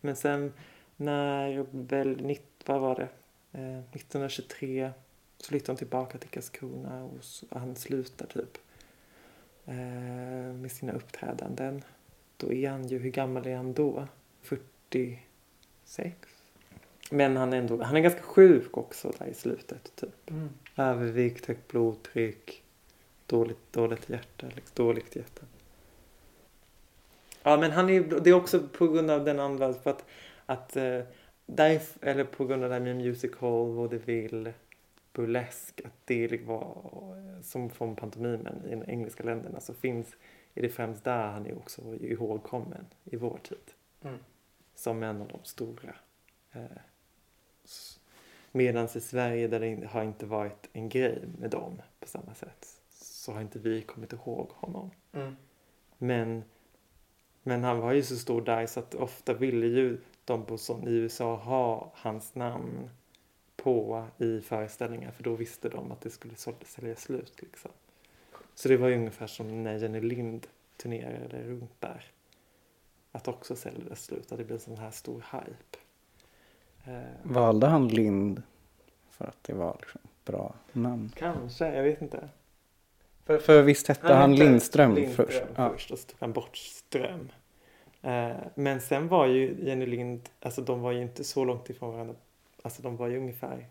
Men 0.00 0.16
sen 0.16 0.52
när 0.96 1.66
väl, 1.70 2.38
vad 2.66 2.80
var 2.80 2.94
det, 2.94 3.08
eh, 3.52 3.78
1923 3.78 4.92
så 5.36 5.48
flyttar 5.48 5.72
hon 5.72 5.76
tillbaka 5.78 6.18
till 6.18 6.30
Karlskrona 6.30 7.04
och 7.04 7.24
och 7.50 7.60
han 7.60 7.76
slutar 7.76 8.26
typ 8.26 8.58
eh, 9.64 10.54
med 10.54 10.72
sina 10.72 10.92
uppträdanden. 10.92 11.84
Då 12.36 12.52
är 12.52 12.70
han 12.70 12.88
ju, 12.88 12.98
hur 12.98 13.10
gammal 13.10 13.46
är 13.46 13.56
han 13.56 13.72
då? 13.72 14.06
46? 14.42 16.37
Men 17.10 17.36
han 17.36 17.52
är 17.52 17.58
ändå, 17.58 17.82
han 17.82 17.96
är 17.96 18.00
ganska 18.00 18.22
sjuk 18.22 18.76
också 18.76 19.12
där 19.18 19.26
i 19.26 19.34
slutet 19.34 19.92
typ. 19.96 20.30
Mm. 20.30 20.48
Övervikt, 20.76 21.46
högt 21.46 21.68
blodtryck, 21.68 22.62
dåligt, 23.26 23.72
dåligt 23.72 24.08
hjärta, 24.08 24.46
liksom, 24.54 24.84
dåligt 24.84 25.16
hjärta. 25.16 25.42
Ja 27.42 27.56
men 27.56 27.70
han 27.70 27.90
är, 27.90 28.00
det 28.00 28.30
är 28.30 28.34
också 28.34 28.68
på 28.78 28.88
grund 28.88 29.10
av 29.10 29.24
den 29.24 29.40
andra, 29.40 29.74
för 29.74 29.90
att, 29.90 30.04
att 30.46 30.76
eh, 30.76 31.00
där, 31.46 31.80
eller 32.00 32.24
på 32.24 32.44
grund 32.44 32.62
av 32.62 32.68
det 32.68 32.74
här 32.74 32.82
med 32.82 32.96
musical, 32.96 33.74
vaudeville, 33.74 34.54
burlesk, 35.12 35.80
att 35.84 35.92
det 36.04 36.44
var 36.46 36.90
som 37.42 37.70
från 37.70 37.96
pantomimen 37.96 38.62
i 38.66 38.70
de 38.70 38.84
engelska 38.90 39.22
länderna 39.22 39.60
så 39.60 39.74
finns, 39.74 40.16
är 40.54 40.62
det 40.62 40.68
främst 40.68 41.04
där 41.04 41.26
han 41.26 41.46
är 41.46 41.56
också 41.56 41.82
ihågkommen 42.00 42.86
i 43.04 43.16
vår 43.16 43.38
tid. 43.42 43.58
Mm. 44.02 44.18
Som 44.74 45.02
en 45.02 45.20
av 45.20 45.28
de 45.28 45.38
stora. 45.42 45.94
Eh, 46.52 46.62
Medan 48.52 48.88
i 48.94 49.00
Sverige 49.00 49.48
där 49.48 49.60
det 49.60 49.86
har 49.86 50.04
inte 50.04 50.26
varit 50.26 50.68
en 50.72 50.88
grej 50.88 51.22
med 51.38 51.50
dem 51.50 51.82
på 52.00 52.08
samma 52.08 52.34
sätt 52.34 52.66
så 52.90 53.32
har 53.32 53.40
inte 53.40 53.58
vi 53.58 53.82
kommit 53.82 54.12
ihåg 54.12 54.50
honom. 54.50 54.90
Mm. 55.12 55.36
Men, 55.98 56.44
men 57.42 57.64
han 57.64 57.78
var 57.78 57.92
ju 57.92 58.02
så 58.02 58.16
stor 58.16 58.42
där 58.42 58.66
så 58.66 58.80
att 58.80 58.94
ofta 58.94 59.34
ville 59.34 59.66
ju 59.66 60.00
de 60.24 60.44
på 60.44 60.58
som 60.58 60.88
i 60.88 60.90
USA 60.90 61.36
ha 61.36 61.92
hans 61.94 62.34
namn 62.34 62.90
på 63.56 64.06
i 64.18 64.40
föreställningar 64.40 65.10
för 65.10 65.22
då 65.22 65.34
visste 65.34 65.68
de 65.68 65.92
att 65.92 66.00
det 66.00 66.10
skulle 66.10 66.34
sälja 66.64 66.96
slut. 66.96 67.42
Liksom. 67.42 67.70
Så 68.54 68.68
det 68.68 68.76
var 68.76 68.88
ju 68.88 68.94
ungefär 68.94 69.26
som 69.26 69.62
när 69.62 69.78
Jenny 69.78 70.00
Lind 70.00 70.46
turnerade 70.76 71.42
runt 71.42 71.80
där. 71.80 72.04
Att 73.12 73.28
också 73.28 73.56
sälja 73.56 73.96
slut, 73.96 74.32
att 74.32 74.38
det 74.38 74.44
blev 74.44 74.56
en 74.56 74.60
sån 74.60 74.76
här 74.76 74.90
stor 74.90 75.24
hype. 75.32 75.78
Eh, 76.88 77.02
Valde 77.22 77.66
han 77.66 77.88
Lind 77.88 78.42
för 79.10 79.24
att 79.24 79.38
det 79.42 79.52
var 79.54 79.76
liksom 79.80 80.00
bra 80.24 80.54
namn? 80.72 81.12
kanske, 81.16 81.74
jag 81.74 81.82
vet 81.82 82.02
inte. 82.02 82.28
För, 83.24 83.38
för 83.38 83.62
visst 83.62 83.88
hette 83.88 84.14
han, 84.14 84.30
hette 84.32 84.44
Lindström, 84.44 84.94
Lindström 84.94 85.26
först? 85.26 85.42
Ja. 85.56 85.70
först 85.70 85.90
och 85.90 85.98
så 85.98 86.06
tog 86.08 86.16
han 86.20 86.32
bort 86.32 86.56
Ström. 86.56 87.32
Eh, 88.02 88.30
men 88.54 88.80
sen 88.80 89.08
var 89.08 89.26
ju 89.26 89.56
Jenny 89.66 89.86
Lind, 89.86 90.28
alltså 90.40 90.62
de 90.62 90.80
var 90.80 90.92
ju 90.92 91.02
inte 91.02 91.24
så 91.24 91.44
långt 91.44 91.70
ifrån 91.70 91.92
varandra. 91.92 92.14
Alltså 92.62 92.82
de 92.82 92.96
var 92.96 93.08
ju 93.08 93.18
ungefär, 93.18 93.66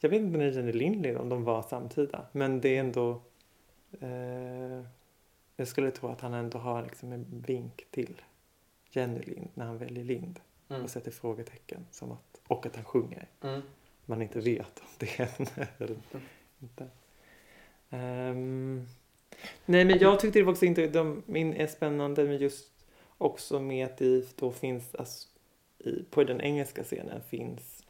jag 0.00 0.10
vet 0.10 0.20
inte 0.20 0.38
när 0.38 0.50
Jenny 0.50 0.72
Lind 0.72 1.02
led, 1.02 1.16
om 1.16 1.28
de 1.28 1.44
var 1.44 1.62
samtida. 1.62 2.26
Men 2.32 2.60
det 2.60 2.76
är 2.76 2.80
ändå, 2.80 3.20
eh, 4.00 4.82
jag 5.56 5.68
skulle 5.68 5.90
tro 5.90 6.08
att 6.08 6.20
han 6.20 6.34
ändå 6.34 6.58
har 6.58 6.82
liksom 6.82 7.12
en 7.12 7.26
vink 7.46 7.86
till 7.90 8.22
Jenny 8.90 9.20
Lind 9.20 9.48
när 9.54 9.64
han 9.66 9.78
väljer 9.78 10.04
Lind 10.04 10.40
Mm. 10.68 10.82
och 10.84 10.90
sätter 10.90 11.10
frågetecken. 11.10 11.86
Som 11.90 12.12
att, 12.12 12.18
och 12.46 12.66
att 12.66 12.76
han 12.76 12.84
sjunger 12.84 13.28
Mm. 13.42 13.62
man 14.06 14.22
inte 14.22 14.40
vet 14.40 14.80
om 14.80 14.86
det 14.98 15.20
är 15.20 15.30
en 15.38 15.46
eller 15.78 15.96
inte. 16.62 16.88
Ehm, 17.90 18.86
nej 19.64 19.84
men 19.84 19.98
jag 19.98 20.20
tyckte 20.20 20.38
det 20.38 20.42
var 20.42 20.52
också 20.52 20.64
inte, 20.64 20.86
de 20.86 21.22
min 21.26 21.54
är 21.54 21.66
spännande 21.66 22.24
men 22.24 22.36
just 22.38 22.70
också 23.18 23.60
med 23.60 23.86
att 23.86 23.98
det 23.98 24.36
då 24.36 24.52
finns, 24.52 24.94
alltså, 24.94 25.28
i, 25.78 26.02
på 26.10 26.24
den 26.24 26.40
engelska 26.40 26.84
scenen 26.84 27.22
finns 27.22 27.84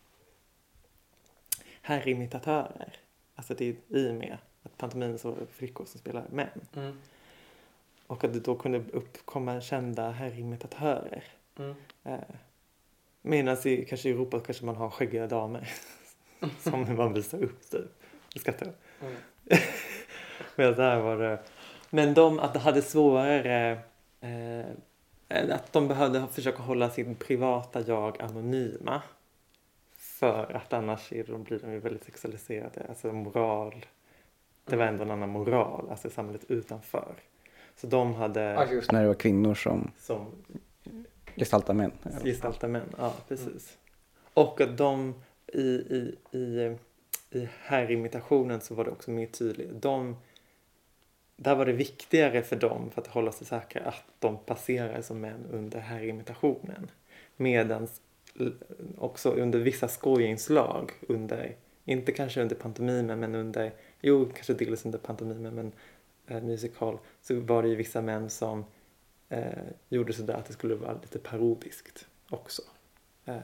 herrimitatörer. 1.83 2.97
Alltså 3.35 3.55
det 3.55 3.69
är 3.69 3.77
i 3.89 4.11
och 4.11 4.15
med 4.15 4.39
att 4.63 4.77
pantomimen 4.77 5.19
så 5.19 5.37
flickor 5.51 5.85
som 5.85 6.01
spelar 6.01 6.25
män. 6.31 6.61
Mm. 6.75 6.99
Och 8.07 8.25
att 8.25 8.33
det 8.33 8.41
då 8.41 8.55
kunde 8.55 8.79
uppkomma 8.93 9.61
kända 9.61 10.11
herrimitatörer. 10.11 11.25
Mm. 11.59 11.75
Eh, 12.05 12.19
Medan 13.27 13.57
i, 13.65 13.85
kanske 13.85 14.09
i 14.09 14.13
Europa 14.13 14.41
kanske 14.41 14.65
man 14.65 14.77
har 14.77 14.91
skäggiga 14.91 15.27
damer 15.27 15.69
som 16.59 16.97
man 16.97 17.13
visar 17.13 17.43
upp 17.43 17.71
typ. 17.71 18.03
Jag 18.33 18.41
skrattar. 18.41 18.69
Mm. 19.01 19.15
Men 20.57 20.75
där 20.75 21.01
var 21.01 21.17
det... 21.17 21.39
Men 21.91 22.15
de 22.15 22.39
att 22.39 22.53
de 22.53 22.59
hade 22.59 22.83
svårare 22.83 23.79
eh, 24.21 24.67
att 25.29 25.73
de 25.73 25.89
behövde 25.89 26.27
försöka 26.33 26.63
hålla 26.63 26.91
sin 26.91 27.15
privata 27.15 27.81
jag 27.81 28.23
anonyma. 28.23 29.03
För 29.97 30.57
att 30.57 30.73
annars 30.73 31.13
är 31.13 31.25
de, 31.25 31.43
blir 31.43 31.59
de 31.59 31.73
ju 31.73 31.79
väldigt 31.79 32.05
sexualiserade. 32.05 32.87
Alltså 32.89 33.13
moral. 33.13 33.87
Det 34.65 34.77
var 34.77 34.85
ändå 34.85 35.05
en 35.05 35.11
annan 35.11 35.29
moral, 35.29 35.87
alltså 35.91 36.11
samhället 36.11 36.45
utanför. 36.49 37.15
Så 37.77 37.87
de 37.87 38.15
hade 38.15 38.41
Ja, 38.41 38.67
just 38.67 38.93
när 38.93 39.01
det 39.01 39.07
var 39.07 39.15
kvinnor 39.15 39.55
som 39.55 39.91
som 39.99 40.27
gestaltar 41.37 41.75
män. 41.75 41.93
Gestalta 42.25 42.69
män, 42.69 42.95
ja 42.99 43.15
precis. 43.29 43.79
Och 44.35 44.61
att 44.61 44.79
de 44.79 45.15
i, 45.53 45.61
i, 45.61 46.15
i, 46.33 46.77
i 47.31 47.49
herrimitationen 47.59 48.61
så 48.61 48.75
var 48.75 48.85
det 48.85 48.91
också 48.91 49.11
mer 49.11 49.27
tydligt. 49.27 49.83
De, 49.83 50.17
där 51.37 51.55
var 51.55 51.67
det 51.67 51.73
viktigare 51.73 52.43
för 52.43 52.57
dem 52.57 52.91
för 52.91 53.01
att 53.03 53.07
hålla 53.07 53.33
sig 53.33 53.47
säkra 53.47 53.83
att 53.83 54.05
de 54.19 54.39
passerar 54.39 55.03
som 55.03 55.21
män 55.21 55.47
under 55.51 55.81
herrimitationen. 55.81 56.91
Medan 57.37 57.89
också 58.99 59.31
under 59.31 59.59
vissa 59.59 59.89
skojinslag 59.89 60.93
under, 61.01 61.57
inte 61.85 62.13
kanske 62.13 62.43
under 62.43 62.57
pantomimen 62.57 63.21
men 63.21 63.35
under, 63.35 63.73
jo 64.01 64.31
kanske 64.35 64.55
delvis 64.55 64.85
under 64.85 64.99
pantomimen 64.99 65.55
men 65.55 65.73
eh, 66.27 66.43
musical 66.43 66.99
så 67.23 67.41
var 67.41 67.63
det 67.63 67.69
ju 67.69 67.75
vissa 67.75 68.03
män 68.03 68.31
som 68.31 68.65
eh, 69.29 69.63
gjorde 69.89 70.13
sådär 70.13 70.35
att 70.35 70.47
det 70.47 70.53
skulle 70.53 70.75
vara 70.75 70.93
lite 71.03 71.19
parodiskt 71.19 72.07
också. 72.31 72.63
Eh, 73.25 73.39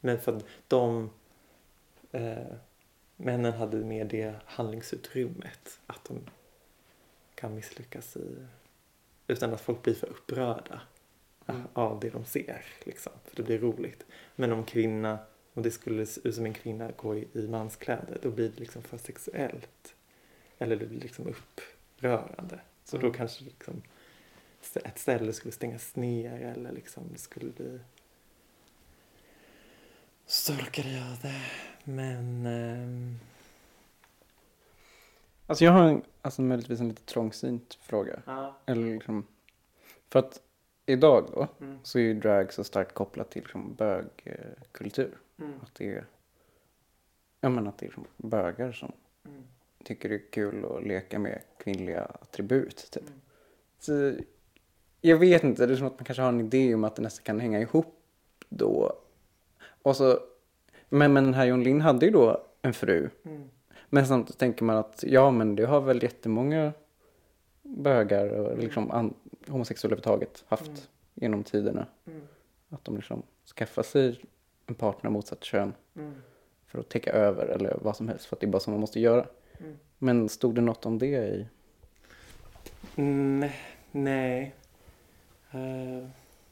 Men 0.00 0.20
för 0.20 0.36
att 0.36 0.44
de 0.68 1.10
eh, 2.12 2.36
männen 3.16 3.52
hade 3.52 3.76
mer 3.76 4.04
det 4.04 4.34
handlingsutrymmet. 4.46 5.80
Att 5.86 6.04
de 6.04 6.20
kan 7.34 7.54
misslyckas 7.54 8.16
i, 8.16 8.46
utan 9.26 9.54
att 9.54 9.60
folk 9.60 9.82
blir 9.82 9.94
för 9.94 10.06
upprörda 10.06 10.80
Mm. 11.46 11.62
av 11.72 12.00
det 12.00 12.10
de 12.10 12.24
ser. 12.24 12.64
Liksom, 12.84 13.12
för 13.24 13.36
det 13.36 13.42
blir 13.42 13.58
roligt. 13.58 14.06
Men 14.36 14.52
om 14.52 14.64
kvinna, 14.64 15.18
om 15.54 15.62
det 15.62 15.70
skulle 15.70 16.06
se 16.06 16.28
ut 16.28 16.34
som 16.34 16.46
en 16.46 16.54
kvinna 16.54 16.90
går 16.96 17.16
i, 17.18 17.28
i 17.32 17.48
manskläder 17.48 18.18
då 18.22 18.30
blir 18.30 18.48
det 18.48 18.60
liksom 18.60 18.82
för 18.82 18.98
sexuellt. 18.98 19.94
Eller 20.58 20.76
det 20.76 20.86
blir 20.86 21.00
liksom 21.00 21.26
upprörande. 21.26 22.60
Så 22.84 22.96
då 22.96 23.06
Mm. 23.06 23.12
kanske 23.18 23.44
liksom 23.44 23.82
ett 24.84 24.98
ställe 24.98 25.32
skulle 25.32 25.52
stängas 25.52 25.96
ner 25.96 26.32
eller 26.40 26.72
liksom 26.72 27.08
det 27.12 27.18
skulle 27.18 27.50
bli 27.52 27.80
så 30.26 30.52
tolkade 30.56 30.88
jag 30.92 31.16
det. 31.22 31.42
Men 31.84 32.46
ehm, 32.46 33.18
Alltså 35.46 35.64
jag 35.64 35.72
har 35.72 35.84
en, 35.88 36.02
alltså 36.22 36.42
möjligtvis 36.42 36.80
en 36.80 36.88
lite 36.88 37.02
trångsynt 37.04 37.74
fråga. 37.74 38.22
ja. 38.26 38.56
Eller 38.66 38.94
liksom, 38.94 39.26
för 40.08 40.18
att 40.18 40.40
idag 40.86 41.28
då 41.34 41.48
Mm. 41.60 41.78
så 41.82 41.98
är 41.98 42.02
ju 42.02 42.14
drag 42.14 42.52
så 42.52 42.64
starkt 42.64 42.94
kopplat 42.94 43.30
till 43.30 43.42
liksom 43.42 43.74
bögkultur. 43.74 45.18
Mm. 45.38 45.60
Att 45.62 45.74
det 45.74 45.88
är, 45.94 46.06
jag 47.40 47.52
menar 47.52 47.68
att 47.68 47.78
det 47.78 47.84
är 47.84 47.88
liksom 47.88 48.04
bögar 48.16 48.72
som 48.72 48.92
Mm. 49.24 49.42
tycker 49.84 50.08
det 50.08 50.14
är 50.14 50.30
kul 50.30 50.64
att 50.64 50.82
leka 50.86 51.18
med 51.18 51.42
kvinnliga 51.58 52.04
attribut. 52.04 52.90
Typ. 52.90 53.02
Mm. 53.08 53.20
Så, 53.78 54.14
jag 55.04 55.16
vet 55.16 55.44
inte, 55.44 55.66
det 55.66 55.72
är 55.72 55.76
som 55.76 55.86
att 55.86 55.98
man 55.98 56.04
kanske 56.04 56.22
har 56.22 56.28
en 56.28 56.40
idé 56.40 56.74
om 56.74 56.84
att 56.84 56.96
det 56.96 57.02
nästan 57.02 57.24
kan 57.24 57.40
hänga 57.40 57.60
ihop 57.60 57.94
då. 58.48 58.92
Och 59.82 59.96
så, 59.96 60.18
men, 60.88 61.12
men 61.12 61.24
den 61.24 61.34
här 61.34 61.44
John 61.44 61.62
Linn 61.62 61.80
hade 61.80 62.06
ju 62.06 62.12
då 62.12 62.44
en 62.62 62.72
fru. 62.72 63.10
Mm. 63.24 63.48
Men 63.88 64.06
samtidigt 64.06 64.38
tänker 64.38 64.64
man 64.64 64.76
att 64.76 65.04
ja 65.06 65.30
men 65.30 65.56
det 65.56 65.64
har 65.66 65.80
väl 65.80 66.02
jättemånga 66.02 66.72
bögar 67.62 68.28
och 68.28 68.58
liksom 68.58 68.90
an, 68.90 69.14
homosexuella 69.48 69.92
överhuvudtaget 69.96 70.44
haft 70.48 70.66
Mm. 70.68 70.80
genom 71.14 71.44
tiderna. 71.44 71.86
Mm. 72.06 72.20
Att 72.68 72.84
de 72.84 72.96
liksom 72.96 73.22
skaffar 73.56 73.82
sig 73.82 74.20
en 74.66 74.74
partner 74.74 75.08
av 75.08 75.12
motsatt 75.12 75.44
kön 75.44 75.72
Mm. 75.96 76.14
för 76.66 76.78
att 76.80 76.88
täcka 76.88 77.12
över 77.12 77.46
eller 77.46 77.78
vad 77.82 77.96
som 77.96 78.08
helst 78.08 78.24
för 78.26 78.36
att 78.36 78.40
det 78.40 78.46
är 78.46 78.50
bara 78.50 78.60
så 78.60 78.70
man 78.70 78.80
måste 78.80 79.00
göra. 79.00 79.26
Mm. 79.60 79.78
Men 79.98 80.28
stod 80.28 80.54
det 80.54 80.60
något 80.60 80.86
om 80.86 80.98
det 80.98 81.06
i? 81.06 81.46
Mm, 82.96 83.48
nej. 83.90 84.54
Eh, 85.52 86.08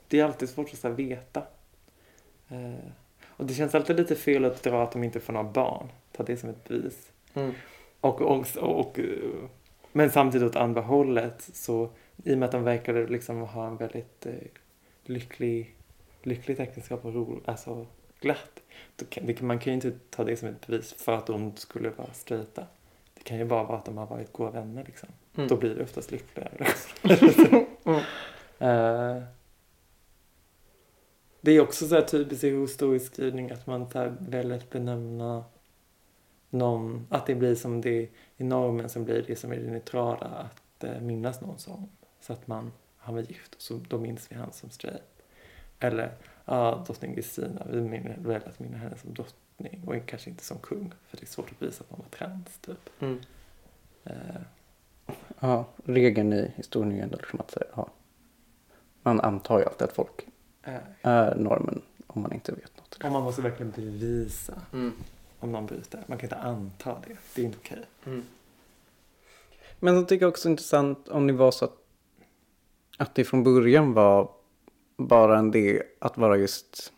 det 0.08 0.20
är 0.20 0.24
alltid 0.24 0.48
svårt 0.48 0.72
att 0.72 0.78
så 0.78 0.88
veta. 0.88 1.42
Eh, 2.48 2.90
och 3.26 3.46
det 3.46 3.54
känns 3.54 3.74
alltid 3.74 3.96
lite 3.96 4.16
fel 4.16 4.44
att 4.44 4.62
dra 4.62 4.82
att 4.82 4.92
de 4.92 5.04
inte 5.04 5.20
får 5.20 5.32
några 5.32 5.50
barn. 5.50 5.88
Ta 6.12 6.22
det 6.22 6.36
som 6.36 6.48
ett 6.48 6.68
bevis. 6.68 7.12
Och, 8.00 8.20
och, 8.20 8.46
och, 8.56 8.98
eh, 8.98 9.06
men 9.92 10.10
samtidigt 10.10 10.48
åt 10.48 10.56
andra 10.56 10.80
hållet 10.80 11.50
så 11.52 11.90
i 12.24 12.34
och 12.34 12.38
med 12.38 12.46
att 12.46 12.52
de 12.52 12.64
verkade 12.64 13.06
liksom 13.06 13.40
ha 13.40 13.66
en 13.66 13.76
väldigt 13.76 14.26
eh, 14.26 14.32
lycklig, 15.04 15.74
lyckligt 16.22 16.60
äktenskap 16.60 17.04
och 17.04 17.14
ro, 17.14 17.40
alltså 17.44 17.86
glatt. 18.20 18.62
Kan, 19.08 19.26
det, 19.26 19.40
man 19.40 19.58
kan 19.58 19.70
ju 19.70 19.74
inte 19.74 19.92
ta 20.10 20.24
det 20.24 20.36
som 20.36 20.48
ett 20.48 20.66
bevis 20.66 20.92
för 20.92 21.12
att 21.12 21.26
de 21.26 21.56
skulle 21.56 21.90
vara 21.90 22.12
straighta. 22.12 22.66
Det 23.14 23.22
kan 23.22 23.38
ju 23.38 23.44
bara 23.44 23.64
vara 23.64 23.78
att 23.78 23.84
de 23.84 23.96
har 23.96 24.06
varit 24.06 24.32
goda 24.32 24.50
vänner 24.50 24.84
liksom. 24.86 25.08
Mm. 25.36 25.48
Då 25.48 25.56
blir 25.56 25.74
det 25.74 25.82
oftast 25.82 26.10
lyckligare. 26.10 26.66
Mm. 27.84 28.02
Eh, 28.60 29.22
det 31.40 31.52
är 31.52 31.60
också 31.60 31.88
så 31.88 31.94
här 31.94 32.02
typiskt 32.02 32.44
i 32.44 32.60
historieskrivning 32.60 33.50
att 33.50 33.66
man 33.66 33.90
så 33.90 34.12
väljer 34.20 34.56
att 34.56 34.70
benämna 34.70 35.44
någon, 36.50 37.06
att 37.10 37.26
det 37.26 37.34
blir 37.34 37.54
som 37.54 37.80
det 37.80 38.08
i 38.36 38.44
normen 38.44 38.88
som 38.88 39.04
blir 39.04 39.24
det 39.26 39.36
som 39.36 39.52
är 39.52 39.56
det 39.56 39.70
neutrala 39.70 40.26
att 40.26 40.84
eh, 40.84 41.00
minnas 41.00 41.40
någon 41.40 41.58
som. 41.58 41.88
Så 42.20 42.32
att 42.32 42.46
man, 42.46 42.72
han 42.96 43.14
var 43.14 43.22
gift 43.22 43.54
och 43.54 43.62
så 43.62 43.80
då 43.88 43.98
minns 43.98 44.32
vi 44.32 44.36
han 44.36 44.52
som 44.52 44.70
straight. 44.70 45.22
Eller, 45.78 46.12
ja, 46.44 46.84
drottning 46.86 47.14
Kristina, 47.14 47.66
vi 47.70 47.80
minner- 47.80 48.16
väljer 48.18 48.48
att 48.48 48.58
minna 48.58 48.76
henne 48.76 48.96
som 48.96 49.14
drottning 49.14 49.84
och 49.86 50.06
kanske 50.06 50.30
inte 50.30 50.44
som 50.44 50.58
kung 50.58 50.92
för 51.08 51.16
det 51.16 51.22
är 51.22 51.26
svårt 51.26 51.50
att 51.50 51.62
visa 51.62 51.84
att 51.84 51.90
man 51.90 52.00
var 52.00 52.18
trans 52.18 52.58
typ. 52.58 52.90
Mm. 53.00 53.20
Eh, 54.04 54.40
Ja, 55.40 55.64
regeln 55.84 56.32
i 56.32 56.52
historien 56.56 56.98
är 56.98 57.02
ändå 57.02 57.16
liksom 57.16 57.40
att 57.40 57.50
säga, 57.50 57.66
ja. 57.74 57.88
Man 59.02 59.20
antar 59.20 59.58
ju 59.58 59.64
alltid 59.64 59.82
att 59.82 59.92
folk 59.92 60.26
eh, 60.62 60.74
är 61.02 61.34
normen 61.36 61.82
om 62.06 62.22
man 62.22 62.32
inte 62.32 62.52
vet 62.52 62.76
något. 62.76 62.98
och 63.04 63.12
man 63.12 63.22
måste 63.22 63.42
verkligen 63.42 63.70
bevisa 63.72 64.54
Mm. 64.72 64.92
om 65.40 65.52
någon 65.52 65.66
bryter. 65.66 66.04
Man 66.06 66.18
kan 66.18 66.24
inte 66.26 66.36
anta 66.36 66.96
det. 67.06 67.16
Det 67.34 67.42
är 67.42 67.46
inte 67.46 67.58
okej. 67.62 67.84
Men 69.80 69.94
jag 69.94 70.08
tycker 70.08 70.26
också 70.26 70.48
intressant 70.48 71.08
om 71.08 71.26
det 71.26 71.32
var 71.32 71.50
så 71.50 71.64
att, 71.64 71.76
att 72.98 73.14
det 73.14 73.24
från 73.24 73.44
början 73.44 73.92
var 73.92 74.30
bara 74.96 75.38
en 75.38 75.50
del 75.50 75.82
att 75.98 76.18
vara 76.18 76.36
just 76.36 76.92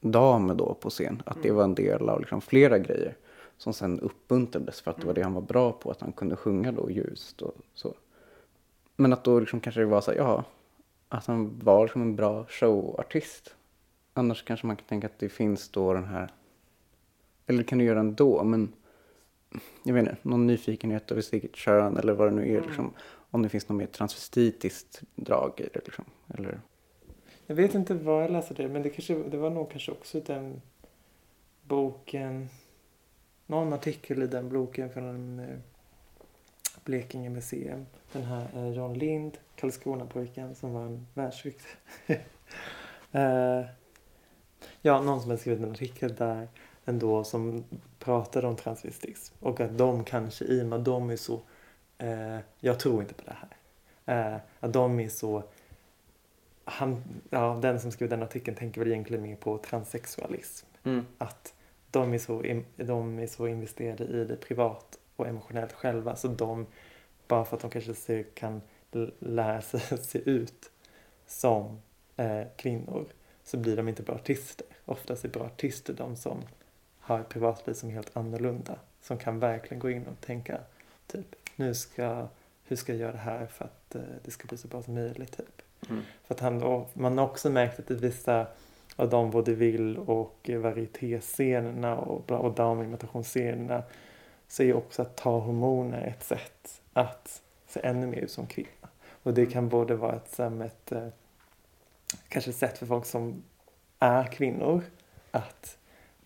dam 0.00 0.56
då 0.56 0.74
på 0.74 0.90
scen. 0.90 1.22
Att 1.26 1.42
det 1.42 1.48
Mm. 1.48 1.56
var 1.56 1.64
en 1.64 1.74
del 1.74 2.08
av 2.08 2.20
liksom 2.20 2.40
flera 2.40 2.78
grejer 2.78 3.16
som 3.56 3.72
sen 3.72 4.00
uppmuntrades 4.00 4.80
för 4.80 4.90
att 4.90 4.96
det 4.96 5.06
var 5.06 5.12
Mm. 5.12 5.14
det 5.14 5.22
han 5.24 5.34
var 5.34 5.40
bra 5.42 5.72
på. 5.72 5.90
Att 5.90 6.00
han 6.00 6.12
kunde 6.12 6.36
sjunga 6.36 6.72
då 6.72 6.90
ljust 6.90 7.42
och 7.42 7.54
så. 7.74 7.94
Men 8.96 9.12
att 9.12 9.24
då 9.24 9.40
liksom 9.40 9.60
kanske 9.60 9.80
det 9.80 9.86
var 9.86 10.00
så 10.00 10.10
här, 10.10 10.18
ja, 10.18 10.44
att 11.08 11.26
han 11.26 11.58
var 11.58 11.84
liksom 11.84 12.02
en 12.02 12.16
bra 12.16 12.46
showartist. 12.46 13.54
Annars 14.14 14.44
kanske 14.44 14.66
man 14.66 14.76
kan 14.76 14.86
tänka 14.86 15.06
att 15.06 15.18
det 15.18 15.28
finns 15.28 15.68
då 15.68 15.92
den 15.92 16.04
här, 16.04 16.32
eller 17.46 17.62
kan 17.62 17.78
du 17.78 17.84
göra 17.84 18.00
ändå, 18.00 18.44
men 18.44 18.72
jag 19.84 19.94
vet 19.94 20.00
inte, 20.00 20.16
någon 20.22 20.46
nyfikenhet 20.46 21.10
över 21.10 21.22
sitt 21.22 21.56
kön 21.56 21.96
eller 21.96 22.12
vad 22.12 22.28
det 22.28 22.34
nu 22.34 22.42
är. 22.42 22.56
Mm. 22.56 22.66
Liksom, 22.66 22.94
om 23.30 23.42
det 23.42 23.48
finns 23.48 23.68
något 23.68 23.78
mer 23.78 23.86
transvestitiskt 23.86 25.02
drag 25.14 25.52
i 25.56 25.68
det. 25.72 25.80
Liksom. 25.84 26.04
Eller, 26.34 26.60
Jag 27.46 27.54
vet 27.54 27.74
inte 27.74 27.94
var 27.94 28.22
jag 28.22 28.30
läste 28.30 28.54
det, 28.54 28.68
men 28.68 28.82
det, 28.82 28.90
kanske, 28.90 29.14
det 29.14 29.36
var 29.36 29.50
nog 29.50 29.70
kanske 29.70 29.92
också 29.92 30.20
den 30.20 30.62
boken, 31.62 32.48
någon 33.46 33.72
artikel 33.72 34.22
i 34.22 34.26
den 34.26 34.48
boken 34.48 34.90
från 34.90 35.38
eh, 35.38 35.58
Blekinge 36.88 37.30
museum. 37.30 37.86
Den 38.12 38.22
här 38.22 38.46
eh, 38.54 38.68
John 38.68 38.94
Lind, 38.94 39.38
Karlskrona-pojken 39.56 40.54
som 40.54 40.72
var 40.72 40.82
en 40.82 41.06
världsrykt. 41.14 41.66
eh, 43.12 43.62
ja, 44.82 45.02
någon 45.02 45.20
som 45.20 45.30
har 45.30 45.36
skrivit 45.36 45.62
en 45.62 45.70
artikel 45.70 46.14
där 46.14 46.48
ändå 46.84 47.24
som 47.24 47.64
pratade 47.98 48.46
om 48.46 48.56
transvestism 48.56 49.34
och 49.40 49.60
att 49.60 49.78
de 49.78 50.04
kanske 50.04 50.44
i 50.44 50.62
och 50.62 50.66
med 50.66 50.78
att 50.78 50.84
de 50.84 51.10
är 51.10 51.16
så, 51.16 51.40
eh, 51.98 52.38
jag 52.60 52.80
tror 52.80 53.02
inte 53.02 53.14
på 53.14 53.22
det 53.24 53.36
här, 53.36 54.30
eh, 54.34 54.40
att 54.60 54.72
de 54.72 55.00
är 55.00 55.08
så 55.08 55.42
han, 56.64 57.04
ja, 57.30 57.58
den 57.62 57.80
som 57.80 57.92
skrev 57.92 58.08
den 58.08 58.22
artikeln 58.22 58.56
tänker 58.56 58.80
väl 58.80 58.92
egentligen 58.92 59.22
mer 59.22 59.36
på 59.36 59.58
transsexualism. 59.58 60.66
Att 61.18 61.54
de 61.90 62.14
är, 62.14 62.18
så, 62.18 62.62
de 62.76 63.18
är 63.18 63.26
så 63.26 63.46
investerade 63.46 64.04
i 64.04 64.24
det 64.24 64.36
privat 64.36 64.97
och 65.18 65.28
emotionellt 65.28 65.72
själva 65.72 66.16
så 66.16 66.28
de, 66.28 66.66
bara 67.28 67.44
för 67.44 67.56
att 67.56 67.62
de 67.62 67.70
kanske 67.70 67.94
ser, 67.94 68.22
kan 68.22 68.60
lära 69.18 69.62
sig 69.62 69.80
se 70.02 70.18
ut 70.18 70.70
som 71.26 71.80
eh, 72.16 72.42
kvinnor 72.56 73.04
så 73.44 73.56
blir 73.56 73.76
de 73.76 73.88
inte 73.88 74.02
bra 74.02 74.14
artister. 74.14 74.66
Oftast 74.84 75.24
är 75.24 75.28
bra 75.28 75.44
artister 75.44 75.92
de 75.92 76.16
som 76.16 76.42
har 76.98 77.20
ett 77.20 77.28
privatliv 77.28 77.74
som 77.74 77.88
är 77.88 77.92
helt 77.92 78.16
annorlunda. 78.16 78.78
Som 79.02 79.18
kan 79.18 79.38
verkligen 79.38 79.78
gå 79.78 79.90
in 79.90 80.06
och 80.06 80.20
tänka 80.20 80.60
typ, 81.06 81.26
nu 81.56 81.74
ska, 81.74 82.28
hur 82.64 82.76
ska 82.76 82.92
jag 82.92 83.00
göra 83.00 83.12
det 83.12 83.18
här 83.18 83.46
för 83.46 83.64
att 83.64 83.94
eh, 83.94 84.02
det 84.24 84.30
ska 84.30 84.46
bli 84.46 84.56
så 84.56 84.68
bra 84.68 84.82
som 84.82 84.94
möjligt 84.94 85.36
typ. 85.36 85.62
Mm. 85.90 86.02
För 86.24 86.34
att 86.34 86.40
han, 86.40 86.86
man 86.92 87.18
har 87.18 87.24
också 87.24 87.50
märkt 87.50 87.78
att 87.78 87.90
i 87.90 87.94
vissa 87.94 88.46
av 88.96 89.10
de 89.10 89.30
vaudeville 89.30 89.98
och 89.98 90.50
varietéscenerna 90.54 91.96
och, 91.96 92.30
och 92.30 92.54
damimitatationsscenerna 92.54 93.82
så 94.48 94.62
är 94.62 94.74
också 94.74 95.02
att 95.02 95.16
ta 95.16 95.38
hormoner 95.38 96.06
ett 96.06 96.24
sätt 96.24 96.82
att 96.92 97.42
se 97.66 97.80
ännu 97.82 98.06
mer 98.06 98.18
ut 98.18 98.30
som 98.30 98.46
kvinna. 98.46 98.88
Och 99.22 99.34
det 99.34 99.46
kan 99.46 99.68
både 99.68 99.94
vara 99.94 100.16
ett, 100.16 100.38
ett 100.40 100.92
eh, 100.92 101.08
kanske 102.28 102.50
ett 102.50 102.56
sätt 102.56 102.78
för 102.78 102.86
folk 102.86 103.06
som 103.06 103.42
är 103.98 104.24
kvinnor 104.24 104.82
att, 105.30 105.78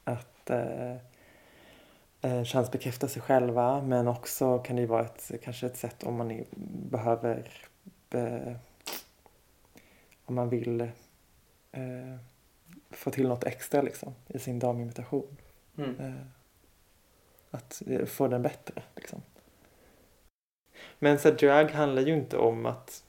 att 0.05 0.51
eh, 0.51 0.97
eh, 2.21 2.45
chansbekräfta 2.45 3.09
sig 3.09 3.23
själva 3.23 3.83
men 3.83 4.09
också 4.09 4.59
kan 4.59 4.77
det 4.77 4.87
vara 4.87 5.05
ett, 5.05 5.31
kanske 5.43 5.67
ett 5.67 5.77
sätt 5.77 6.03
om 6.03 6.15
man 6.15 6.31
är, 6.31 6.45
behöver 6.91 7.51
eh, 8.11 8.53
om 10.25 10.35
man 10.35 10.49
vill 10.49 10.81
eh, 11.73 12.17
få 12.91 13.11
till 13.11 13.29
något 13.29 13.45
extra 13.45 13.83
liksom 13.83 14.15
i 14.29 14.39
sin 14.39 14.59
damimitation. 14.59 15.37
Eh, 16.01 16.15
att 17.53 17.83
eh, 17.87 18.05
få 18.07 18.29
den 18.29 18.43
bättre 18.43 18.83
liksom. 18.97 19.23
Men 20.99 21.19
så 21.19 21.31
drag 21.31 21.71
handlar 21.71 22.03
ju 22.03 22.15
inte 22.15 22.37
om 22.37 22.67
att 22.67 23.05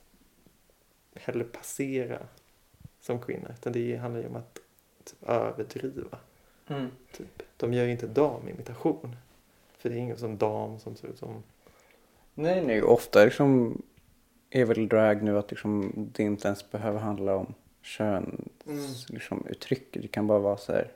heller 1.14 1.44
passera 1.44 2.18
som 3.00 3.20
kvinna 3.20 3.48
utan 3.48 3.72
det 3.72 3.96
handlar 3.96 4.20
ju 4.20 4.26
om 4.26 4.36
att 4.36 4.58
typ, 5.04 5.28
överdriva. 5.28 6.18
Mm. 6.68 6.90
Typ. 7.12 7.42
De 7.56 7.72
gör 7.72 7.84
ju 7.84 7.90
inte 7.90 8.06
damimitation. 8.06 9.16
För 9.78 9.88
det 9.88 9.94
är 9.94 9.98
ingen 9.98 10.16
som 10.16 10.38
dam 10.38 10.78
som 10.78 10.96
ser 10.96 11.08
ut 11.08 11.18
som... 11.18 11.42
Nej, 12.34 12.64
nej, 12.64 12.82
ofta 12.82 13.24
liksom 13.24 13.82
är 14.50 14.64
väl 14.64 14.88
drag 14.88 15.22
nu 15.22 15.38
att 15.38 15.50
liksom 15.50 15.92
det 16.12 16.22
inte 16.22 16.48
ens 16.48 16.70
behöver 16.70 16.98
handla 16.98 17.36
om 17.36 17.54
kön, 17.82 18.48
Mm. 18.66 18.84
liksom 19.08 19.46
uttryck. 19.46 19.88
Det 19.92 20.08
kan 20.08 20.26
bara 20.26 20.38
vara 20.38 20.56
så 20.56 20.72
här, 20.72 20.92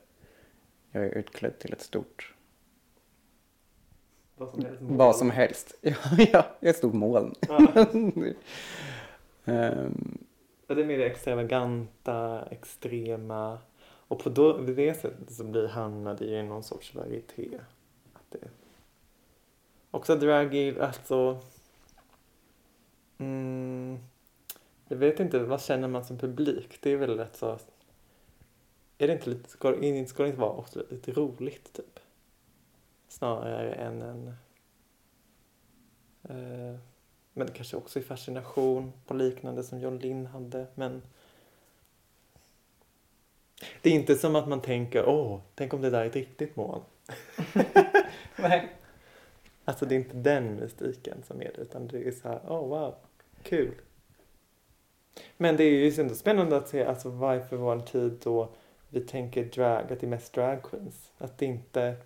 jag 0.91 1.05
är 1.05 1.11
utklädd 1.11 1.59
till 1.59 1.73
ett 1.73 1.81
stort, 1.81 2.35
Vad 4.39 4.51
som 4.51 4.65
helst. 4.65 4.81
vad 4.81 5.17
som 5.17 5.31
helst. 5.31 5.75
Ja, 5.83 5.95
ja, 6.33 6.47
jag 6.61 6.69
stort 6.75 6.95
moln. 6.95 7.35
Ja. 7.49 7.59
Ja, 10.71 10.75
det 10.75 10.83
är 10.83 10.87
mer 10.87 10.99
det 10.99 11.07
extravaganta, 11.07 12.47
extrema. 12.51 13.59
Och 14.09 14.19
på 14.19 14.29
då, 14.31 14.59
det 14.59 14.95
sättet 14.95 15.33
så 15.33 15.45
blir 15.45 15.69
hamnar 15.69 16.15
det 16.15 16.25
i 16.25 16.43
någon 16.43 16.63
sorts 16.63 16.95
varieté. 16.95 17.49
Att 18.15 18.31
det... 18.31 18.49
Också 19.91 20.17
drag 20.17 20.55
är 20.55 20.79
alltså... 20.81 21.39
Mm, 23.19 23.99
jag 24.89 24.97
vet 24.97 25.21
inte, 25.21 25.39
vad 25.39 25.63
känner 25.63 25.89
man 25.89 26.05
som 26.05 26.19
publik? 26.19 26.79
Det 26.83 26.93
är 26.93 26.97
väl 26.97 27.17
rätt 27.19 27.37
så... 27.37 27.59
Är 28.99 29.07
det 29.07 29.13
inte 29.13 29.31
lite, 29.31 29.49
ska, 29.51 29.71
det- 29.71 30.07
ska 30.09 30.23
det 30.23 30.29
inte 30.29 30.41
vara 30.41 30.53
också 30.53 30.83
lite 30.91 31.13
roligt 31.13 31.73
typ? 31.73 32.01
Snarare 33.09 33.73
än 33.73 34.03
en... 34.03 34.29
Eh, 36.23 36.81
men 37.33 37.49
kanske 37.49 37.77
också 37.77 37.99
är 37.99 38.03
fascination 38.03 38.93
på 39.07 39.15
liknande 39.15 39.63
som 39.63 39.81
John 39.81 39.99
Lynn 39.99 40.27
hade. 40.27 40.67
Men 40.75 41.03
det 43.83 43.91
är 43.91 43.95
inte 43.95 44.15
som 44.15 44.37
att 44.37 44.49
man 44.49 44.61
tänker, 44.61 45.09
åh, 45.09 45.41
tänk 45.55 45.75
om 45.75 45.81
det 45.81 45.91
där 45.91 46.01
är 46.01 46.07
ett 46.07 46.17
riktigt 46.17 46.57
moln. 46.57 46.83
Nej. 48.37 48.69
Alltså 49.65 49.87
det 49.87 49.95
är 49.95 49.97
inte 49.97 50.17
den 50.17 50.57
mystiken 50.57 51.23
som 51.27 51.41
är 51.41 51.53
det, 51.57 51.63
utan 51.63 51.89
det 51.89 52.09
är 52.09 52.13
så 52.13 52.29
här, 52.29 52.41
åh 52.49 52.69
wow, 52.69 52.95
kul. 53.43 53.75
Men 55.37 55.57
det 55.57 55.65
är 55.65 55.71
ju 55.71 56.01
ändå 56.01 56.15
spännande 56.15 56.57
att 56.57 56.69
se 56.69 56.85
alltså 56.85 57.11
varför 57.11 57.57
vår 57.57 57.81
tid 57.81 58.19
då 58.23 58.49
vi 58.89 59.01
tänker 59.01 59.45
drag, 59.45 59.93
att 59.93 60.01
det 60.01 60.07
är 60.07 60.09
mest 60.09 60.33
drag 60.33 60.63
queens. 60.63 61.13
Att 61.19 61.39
det 61.39 61.47
inte... 61.47 61.97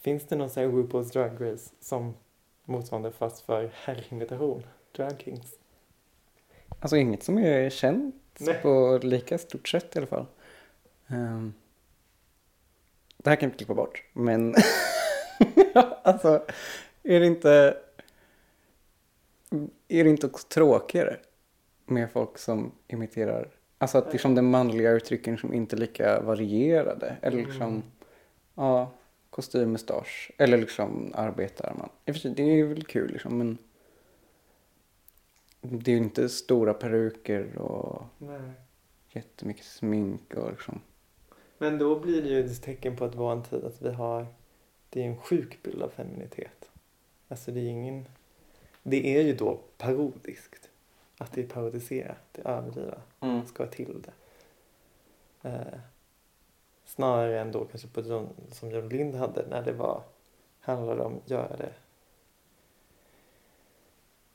Finns 0.00 0.26
det 0.26 0.36
någon 0.36 0.50
sån 0.50 0.62
här 0.62 0.70
RuPaul's 0.70 1.12
Drag 1.12 1.32
Race 1.52 1.70
som 1.80 2.14
motsvarande 2.64 3.12
fast 3.12 3.40
för 3.40 3.70
herrimitation? 3.74 4.66
Drag 4.96 5.20
kings? 5.20 5.54
Alltså 6.80 6.96
inget 6.96 7.22
som 7.22 7.38
är 7.38 7.70
känt 7.70 8.14
Nej. 8.38 8.54
på 8.62 9.00
lika 9.02 9.38
stort 9.38 9.68
sätt 9.68 9.96
i 9.96 9.98
alla 9.98 10.06
fall. 10.06 10.26
Ehm, 11.08 11.54
det 13.16 13.30
här 13.30 13.36
kan 13.36 13.50
vi 13.50 13.56
klippa 13.56 13.74
bort, 13.74 14.04
men 14.12 14.54
alltså 16.02 16.44
är 17.02 17.20
det 17.20 17.26
inte 17.26 17.76
är 19.88 20.04
det 20.04 20.10
inte 20.10 20.26
också 20.26 20.48
tråkigare 20.48 21.16
med 21.86 22.10
folk 22.12 22.38
som 22.38 22.72
imiterar 22.88 23.48
Alltså 23.80 23.98
att 23.98 24.12
liksom 24.12 24.34
den 24.34 24.50
manliga 24.50 24.90
uttrycken 24.90 25.38
som 25.38 25.54
inte 25.54 25.76
är 25.76 25.78
lika 25.78 26.20
varierade. 26.20 27.16
Eller 27.22 27.36
liksom, 27.36 27.62
Mm. 27.68 27.82
ja, 28.54 28.90
kostym, 29.30 29.72
mustasch. 29.72 30.30
Eller 30.38 30.58
liksom 30.58 31.12
arbetar 31.14 31.74
man. 31.78 31.88
Det 32.34 32.42
är 32.42 32.64
väl 32.64 32.84
kul 32.84 33.12
liksom 33.12 33.38
men 33.38 33.58
det 35.60 35.90
är 35.90 35.96
ju 35.96 36.02
inte 36.02 36.28
stora 36.28 36.74
peruker 36.74 37.58
och 37.58 38.04
Nej. 38.18 38.52
jättemycket 39.10 39.64
smink 39.64 40.34
och 40.34 40.50
liksom. 40.50 40.80
Men 41.58 41.78
då 41.78 42.00
blir 42.00 42.22
det 42.22 42.28
ju 42.28 42.44
ett 42.44 42.62
tecken 42.62 42.96
på 42.96 43.04
att 43.04 43.14
vara 43.14 43.32
en 43.32 43.42
tid 43.42 43.64
att 43.64 43.82
vi 43.82 43.92
har, 43.92 44.26
det 44.90 45.02
är 45.02 45.06
en 45.06 45.16
sjuk 45.16 45.62
bild 45.62 45.82
av 45.82 45.88
feminitet. 45.88 46.70
Alltså 47.28 47.50
det 47.50 47.60
är 47.60 47.68
ingen, 47.68 48.08
det 48.82 49.16
är 49.16 49.22
ju 49.22 49.34
då 49.34 49.60
parodiskt. 49.78 50.70
Att 51.18 51.32
det 51.32 51.42
är 51.42 51.46
parodiserat, 51.46 52.18
det 52.32 52.42
överdriva, 52.42 53.00
ska 53.46 53.62
vara 53.62 53.72
till 53.72 54.02
det. 54.02 54.12
Eh, 55.48 55.78
snarare 56.88 57.40
än 57.40 57.52
då 57.52 57.64
kanske 57.64 57.88
på 57.88 58.00
John, 58.00 58.28
som 58.52 58.70
John 58.70 58.88
Lind 58.88 59.14
hade 59.14 59.46
när 59.46 59.62
det 59.62 59.72
var, 59.72 60.02
handlade 60.60 61.02
om 61.02 61.16
att 61.24 61.30
göra 61.30 61.56
det 61.56 61.72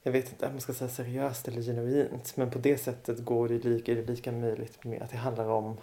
jag 0.03 0.11
vet 0.11 0.29
inte 0.29 0.45
om 0.45 0.51
man 0.51 0.61
ska 0.61 0.73
säga 0.73 0.89
seriöst 0.89 1.47
eller 1.47 1.61
genuint 1.61 2.37
men 2.37 2.51
på 2.51 2.59
det 2.59 2.77
sättet 2.77 3.19
går 3.25 3.47
det 3.47 3.63
lika, 3.63 3.91
är 3.91 3.95
det 3.95 4.07
lika 4.07 4.31
möjligt 4.31 4.83
med 4.83 5.01
att 5.01 5.11
det 5.11 5.17
handlar 5.17 5.49
om 5.49 5.77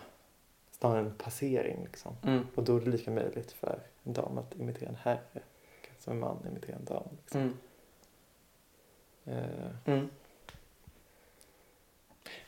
snarare 0.70 1.00
en 1.00 1.14
passering 1.14 1.84
liksom. 1.84 2.16
Mm. 2.22 2.46
Och 2.54 2.64
då 2.64 2.76
är 2.76 2.80
det 2.80 2.90
lika 2.90 3.10
möjligt 3.10 3.52
för 3.52 3.80
en 4.04 4.12
dam 4.12 4.38
att 4.38 4.54
imitera 4.54 4.88
en 4.88 4.96
herre 4.96 5.42
som 5.98 6.12
en 6.12 6.20
man 6.20 6.46
imiterar 6.50 6.76
en 6.76 6.84
dam. 6.84 7.08
Liksom. 7.20 7.40
Mm. 7.40 7.54
Eh, 9.24 9.70
Mm. 9.84 10.08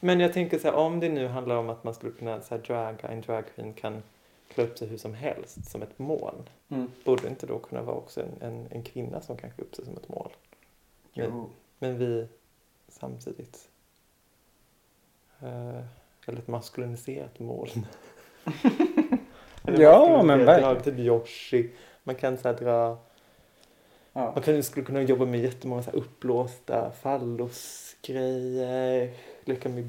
Men 0.04 0.20
jag 0.20 0.32
tänker 0.32 0.58
så 0.58 0.68
här, 0.68 0.74
om 0.74 1.00
det 1.00 1.08
nu 1.08 1.26
handlar 1.26 1.56
om 1.56 1.70
att 1.70 1.84
man 1.84 1.94
skulle 1.94 2.12
kunna 2.12 2.40
så 2.40 2.54
här, 2.54 2.62
draga, 2.62 3.08
en 3.08 3.20
dragqueen 3.20 3.72
kan 3.72 4.02
klä 4.48 4.64
upp 4.64 4.78
sig 4.78 4.88
hur 4.88 4.96
som 4.96 5.14
helst 5.14 5.70
som 5.70 5.82
ett 5.82 5.98
moln. 5.98 6.48
Mm. 6.68 6.90
Borde 7.04 7.28
inte 7.28 7.46
då 7.46 7.58
kunna 7.58 7.82
vara 7.82 7.96
också 7.96 8.20
en, 8.20 8.32
en, 8.40 8.66
en 8.70 8.82
kvinna 8.82 9.20
som 9.20 9.36
kan 9.36 9.50
klä 9.50 9.64
upp 9.64 9.74
sig 9.74 9.84
som 9.84 9.96
ett 9.96 10.08
moln? 10.08 10.30
Jo. 11.12 11.50
Men 11.78 11.98
vi 11.98 12.26
samtidigt... 12.88 13.68
Eh, 15.40 15.80
eller 16.26 16.38
ett 16.38 16.48
maskuliniserat 16.48 17.38
moln. 17.38 17.86
Eller 19.64 19.82
Ja, 19.82 20.22
men 20.22 20.44
verkligen. 20.44 20.82
Typ 20.82 20.98
Yoshi. 20.98 21.70
Man 22.04 22.14
kan 22.14 22.38
så 22.38 22.48
här 22.48 22.56
dra... 22.56 22.98
Ja. 24.12 24.32
Man 24.34 24.42
kan, 24.42 24.62
skulle 24.62 24.86
kunna 24.86 25.02
jobba 25.02 25.24
med 25.24 25.40
jättemånga 25.40 25.82
så 25.82 25.90
här 25.90 25.98
uppblåsta 25.98 26.90
fallosgrejer. 26.90 29.12
Leka 29.44 29.68
med 29.68 29.88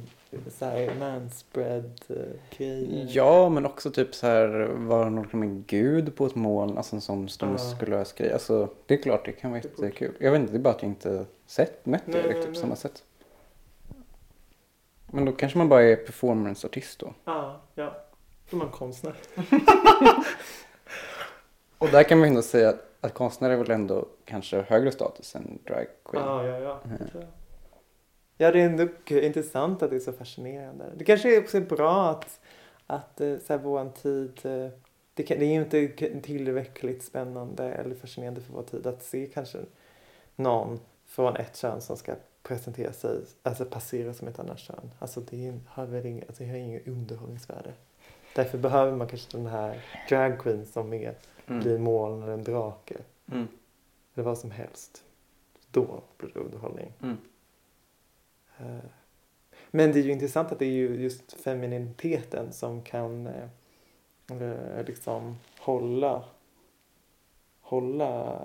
så 0.60 0.66
här 0.66 0.96
manspread-grejer. 1.00 3.06
ja, 3.10 3.50
men 3.50 3.66
också 3.66 3.92
typ 3.92 4.16
så 4.16 4.28
här 4.28 4.50
vara 4.74 5.10
någon 5.10 5.44
en 5.44 5.64
gud 5.68 6.16
på 6.16 6.26
ett 6.26 6.36
moln. 6.36 6.78
Alltså 6.78 6.96
en 6.96 7.02
sån 7.02 7.30
stor 7.30 7.50
Ja. 7.50 7.54
muskulös 7.54 8.14
grej. 8.14 8.34
Alltså 8.34 8.70
det 8.86 8.94
är 8.94 8.98
klart 9.02 9.26
det 9.26 9.32
kan 9.32 9.52
vara 9.52 9.62
jättekul. 9.62 10.14
Jag 10.20 10.32
vet 10.32 10.42
inte, 10.42 10.54
det 10.54 10.58
är 10.58 10.62
bara 10.62 10.74
att 10.74 10.82
jag 10.82 10.92
inte 10.92 11.26
sett, 11.46 11.86
mött 11.86 12.04
det 12.06 12.22
riktigt 12.22 12.54
på 12.54 12.60
samma 12.60 12.76
sätt. 12.76 13.04
Men 15.12 15.26
då 15.26 15.32
kanske 15.32 15.58
man 15.58 15.70
bara 15.70 15.84
är 15.84 15.96
performanceartist 15.96 17.00
då. 17.00 17.14
Ja, 17.26 17.62
ja. 17.76 17.96
Då 18.50 18.58
är 18.58 18.60
man 18.60 18.70
konstnär. 18.70 19.16
Och 21.78 21.90
där 21.90 22.04
kan 22.04 22.20
man 22.20 22.28
ju 22.28 22.30
ändå 22.30 22.42
säga 22.42 22.70
att, 22.70 22.86
att 23.02 23.14
konstnär 23.14 23.50
är 23.50 23.56
väl 23.56 23.72
ändå 23.72 24.06
kanske 24.26 24.62
högre 24.62 24.92
status 24.92 25.36
än 25.36 25.60
drag 25.68 25.86
queen. 26.06 26.26
Ja, 26.26 26.46
ja, 26.48 26.58
ja. 26.60 26.80
Mm. 26.86 26.98
Ja, 28.38 28.52
det 28.52 28.62
är 28.62 28.66
ändå 28.66 28.88
intressant 29.10 29.84
att 29.84 29.90
det 29.90 29.96
är 29.96 30.00
så 30.00 30.14
fascinerande. 30.14 30.86
Det 30.98 31.04
kanske 31.04 31.40
också 31.40 31.58
är 31.58 31.62
bra 31.62 32.10
att, 32.10 32.40
att 32.88 33.22
eh, 33.22 33.38
så 33.38 33.54
här, 33.54 33.60
vår 33.60 33.90
tid... 34.02 34.40
eh, 34.44 34.70
Det, 35.16 35.24
kan, 35.24 35.40
det 35.40 35.46
är 35.46 35.50
ju 35.50 35.62
inte 35.64 36.22
tillräckligt 36.22 37.04
spännande 37.04 37.64
eller 37.64 37.96
fascinerande 37.96 38.42
för 38.42 38.54
vår 38.54 38.64
tid 38.64 38.88
att 38.88 39.04
se 39.04 39.26
kanske 39.34 39.60
någon 40.36 40.80
från 41.06 41.36
ett 41.36 41.56
kön 41.58 41.82
som 41.82 41.98
ska 41.98 42.16
presentera 42.44 42.94
sig, 42.94 43.20
alltså 43.44 43.66
passera 43.66 44.14
som 44.14 44.28
ett 44.28 44.40
annat 44.40 44.60
kön. 44.60 44.92
Alltså 45.00 45.22
det 45.22 45.54
har 45.68 45.86
väl 45.86 46.06
inget, 46.06 46.28
alltså 46.28 46.44
det 46.44 46.50
har 46.50 46.58
inget 46.58 46.88
underhållningsvärde. 46.88 47.74
Därför 48.36 48.58
behöver 48.58 48.98
man 48.98 49.08
kanske 49.08 49.38
den 49.38 49.46
här 49.48 49.82
drag 50.10 50.40
queen 50.40 50.66
som 50.66 50.94
är, 50.94 51.16
blir 51.46 51.76
en 51.76 51.84
moln 51.84 52.24
eller 52.24 52.34
en 52.34 52.44
drake. 52.44 52.96
Mm. 53.32 53.48
Eller 54.14 54.24
vad 54.24 54.38
som 54.38 54.52
helst. 54.52 55.04
Då 55.72 56.02
blir 56.18 56.32
det 56.34 56.40
underhållning. 56.40 56.94
Mm. 57.02 57.18
Eh, 58.60 58.78
Men 59.72 59.92
det 59.92 60.00
är 60.00 60.04
ju 60.04 60.12
intressant 60.12 60.52
att 60.52 60.60
det 60.60 60.66
är 60.66 60.70
ju 60.72 60.96
just 61.02 61.34
femininiteten 61.34 62.54
som 62.54 62.82
kan 62.82 63.28
eh, 63.28 64.42
eh, 64.42 64.86
liksom 64.86 65.38
hålla 65.60 66.26
hålla 67.62 68.40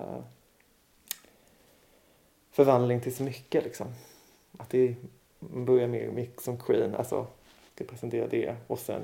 förvandling 2.51 3.01
till 3.01 3.15
så 3.15 3.23
mycket 3.23 3.63
liksom. 3.63 3.87
Att 4.57 4.69
det 4.69 4.95
börjar 5.39 5.87
med 5.87 6.13
mix 6.13 6.43
som 6.43 6.57
queen, 6.57 6.95
alltså 6.95 7.27
ska 7.75 7.83
presentera 7.83 8.27
det 8.27 8.55
och 8.67 8.79
sen 8.79 9.01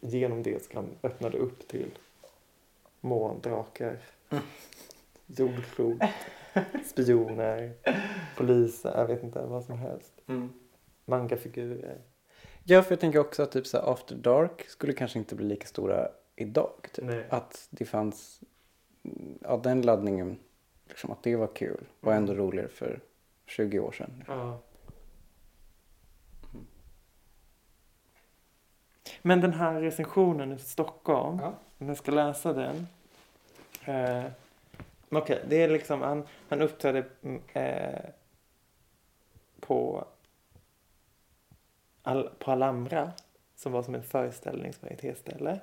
genom 0.00 0.42
det 0.42 0.64
så 0.64 0.70
kan 0.72 0.86
öppna 1.02 1.30
det 1.30 1.38
upp 1.38 1.68
till 1.68 1.90
moln, 3.00 3.40
drakar, 3.40 3.98
Mm. 4.30 4.44
jordklot, 5.26 6.02
spioner, 6.84 7.72
poliser, 8.36 8.92
jag 8.98 9.06
vet 9.06 9.22
inte 9.22 9.40
vad 9.42 9.64
som 9.64 9.78
helst. 9.78 10.12
Mm. 10.26 10.52
Mangafigurer. 11.04 11.98
Ja, 12.64 12.82
för 12.82 12.92
jag 12.92 13.00
tänker 13.00 13.18
också 13.18 13.42
att 13.42 13.52
typ 13.52 13.66
så 13.66 13.76
här 13.78 13.92
After 13.92 14.14
Dark 14.16 14.64
skulle 14.68 14.92
kanske 14.92 15.18
inte 15.18 15.34
bli 15.34 15.46
lika 15.46 15.66
stora 15.66 16.08
idag. 16.36 16.88
Typ. 16.92 17.04
Nej. 17.04 17.26
Att 17.30 17.66
det 17.70 17.84
fanns, 17.84 18.40
ja 19.40 19.56
den 19.56 19.82
laddningen, 19.82 20.38
liksom 20.88 21.10
att 21.10 21.22
det 21.22 21.36
var 21.36 21.54
kul, 21.54 21.84
var 22.00 22.12
ändå 22.12 22.32
Mm. 22.32 22.44
roligare 22.46 22.68
för 22.68 23.00
20 23.46 23.78
år 23.78 23.92
sedan. 23.92 24.24
Ja. 24.26 24.60
Men 29.22 29.40
den 29.40 29.52
här 29.52 29.80
recensionen 29.80 30.52
i 30.52 30.58
Stockholm, 30.58 31.38
Ja. 31.42 31.54
om 31.78 31.88
jag 31.88 31.96
ska 31.96 32.12
läsa 32.12 32.52
den. 32.52 32.86
Eh, 33.84 34.24
Okej, 35.10 35.20
Okej, 35.22 35.44
det 35.48 35.62
är 35.62 35.68
liksom, 35.68 36.02
han, 36.02 36.26
han 36.48 36.62
uppträdde 36.62 37.04
mm, 37.22 37.42
eh, 37.52 38.10
på, 39.60 40.04
Al, 42.02 42.30
på 42.38 42.50
Alhambra, 42.50 43.12
som 43.56 43.72
var 43.72 43.82
som 43.82 43.94
en 43.94 44.02
föreställningsvarietéställe. 44.02 45.60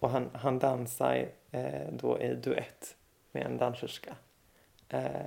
Och 0.00 0.10
han, 0.10 0.30
han 0.32 0.58
dansar 0.58 1.28
eh, 1.50 1.92
då 1.92 2.20
i 2.20 2.34
duett 2.34 2.96
med 3.32 3.46
en 3.46 3.56
danserska. 3.56 4.16
Eh, 4.88 5.26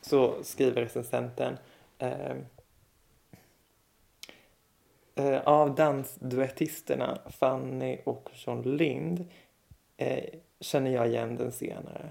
så 0.00 0.44
skriver 0.44 0.82
recensenten 0.82 1.58
eh, 1.98 2.36
eh, 5.14 5.40
av 5.44 5.74
dansduettisterna 5.74 7.18
Fanny 7.26 7.98
och 8.04 8.30
John 8.32 8.76
Lind 8.76 9.26
eh, 9.96 10.24
känner 10.60 10.90
jag 10.90 11.08
igen 11.08 11.36
den 11.36 11.52
senare. 11.52 12.10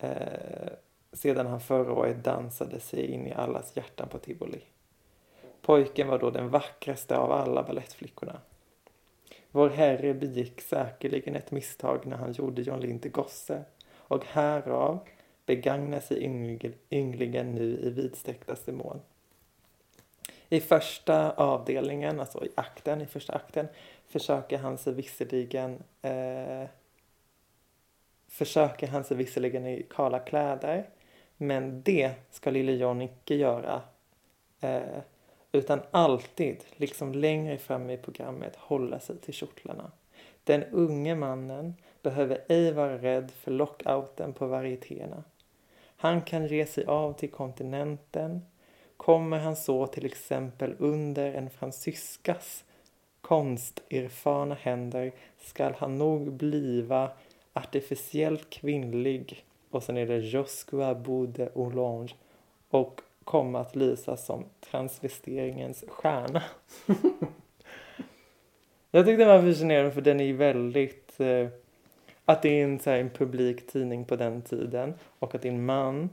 Eh, 0.00 0.72
sedan 1.12 1.46
han 1.46 1.60
förra 1.60 1.92
året 1.92 2.24
dansade 2.24 2.80
sig 2.80 3.06
in 3.06 3.26
i 3.26 3.32
allas 3.32 3.76
hjärtan 3.76 4.08
på 4.08 4.18
tivoli. 4.18 4.60
Pojken 5.62 6.08
var 6.08 6.18
då 6.18 6.30
den 6.30 6.50
vackraste 6.50 7.16
av 7.16 7.32
alla 7.32 7.62
ballettflickorna. 7.62 8.40
Vår 9.50 9.68
Herre 9.68 10.14
begick 10.14 10.60
säkerligen 10.60 11.36
ett 11.36 11.50
misstag 11.50 12.06
när 12.06 12.16
han 12.16 12.32
gjorde 12.32 12.62
John 12.62 12.80
Lind 12.80 13.02
till 13.02 13.10
gosse 13.10 13.64
och 13.96 14.24
härav 14.24 14.98
begagnar 15.46 16.00
sig 16.00 16.24
ynglingen 16.90 17.54
nu 17.54 17.78
i 17.82 17.90
vidsträcktaste 17.90 18.72
mån. 18.72 19.00
I 20.48 20.60
första 20.60 21.30
avdelningen, 21.30 22.20
alltså 22.20 22.44
i 22.44 22.48
akten, 22.54 23.00
i 23.00 23.06
första 23.06 23.32
akten, 23.32 23.68
försöker 24.08 24.58
han 24.58 24.78
sig 24.78 24.94
visserligen 24.94 25.82
eh, 26.02 26.68
försöker 28.30 28.86
han 28.86 29.04
sig 29.04 29.16
visserligen 29.16 29.66
i 29.66 29.86
kala 29.90 30.18
kläder, 30.18 30.88
men 31.36 31.82
det 31.82 32.12
ska 32.30 32.50
lille 32.50 32.72
John 32.72 33.02
icke 33.02 33.34
göra. 33.34 33.82
Eh, 34.60 35.00
utan 35.52 35.80
alltid, 35.90 36.64
liksom 36.76 37.12
längre 37.12 37.58
fram 37.58 37.90
i 37.90 37.96
programmet, 37.96 38.56
hålla 38.56 39.00
sig 39.00 39.18
till 39.18 39.34
kjortlarna. 39.34 39.90
Den 40.44 40.64
unge 40.64 41.14
mannen 41.14 41.74
behöver 42.02 42.44
ej 42.48 42.72
vara 42.72 42.98
rädd 42.98 43.30
för 43.30 43.50
lockouten 43.50 44.32
på 44.32 44.46
varietéerna. 44.46 45.24
Han 45.96 46.22
kan 46.22 46.46
ge 46.46 46.66
sig 46.66 46.84
av 46.84 47.12
till 47.12 47.30
kontinenten. 47.30 48.40
Kommer 48.96 49.38
han 49.38 49.56
så 49.56 49.86
till 49.86 50.06
exempel 50.06 50.74
under 50.78 51.34
en 51.34 51.50
fransyskas 51.50 52.64
konsterfarna 53.20 54.54
händer 54.54 55.12
skall 55.38 55.74
han 55.78 55.98
nog 55.98 56.32
bliva 56.32 57.10
artificiellt 57.60 58.50
kvinnlig 58.50 59.44
och 59.70 59.82
sen 59.82 59.96
är 59.96 60.06
det 60.06 60.18
Josqua 60.18 60.94
Bode 60.94 61.50
Olange 61.54 62.14
och 62.70 63.00
komma 63.24 63.60
att 63.60 63.76
lysa 63.76 64.16
som 64.16 64.44
transvesteringens 64.60 65.84
stjärna. 65.88 66.42
Jag 68.90 69.06
tyckte 69.06 69.24
den 69.24 69.28
var 69.28 69.52
fascinerande 69.52 69.90
för 69.90 70.00
den 70.00 70.20
är 70.20 70.32
väldigt 70.32 71.20
eh, 71.20 71.48
att 72.24 72.42
det 72.42 72.48
är 72.48 72.64
en, 72.64 72.78
så 72.78 72.90
här, 72.90 72.98
en 72.98 73.10
publik 73.10 73.66
tidning 73.66 74.04
på 74.04 74.16
den 74.16 74.42
tiden 74.42 74.94
och 75.18 75.34
att 75.34 75.42
det 75.42 75.48
är 75.48 75.52
en 75.52 75.64
man 75.64 76.10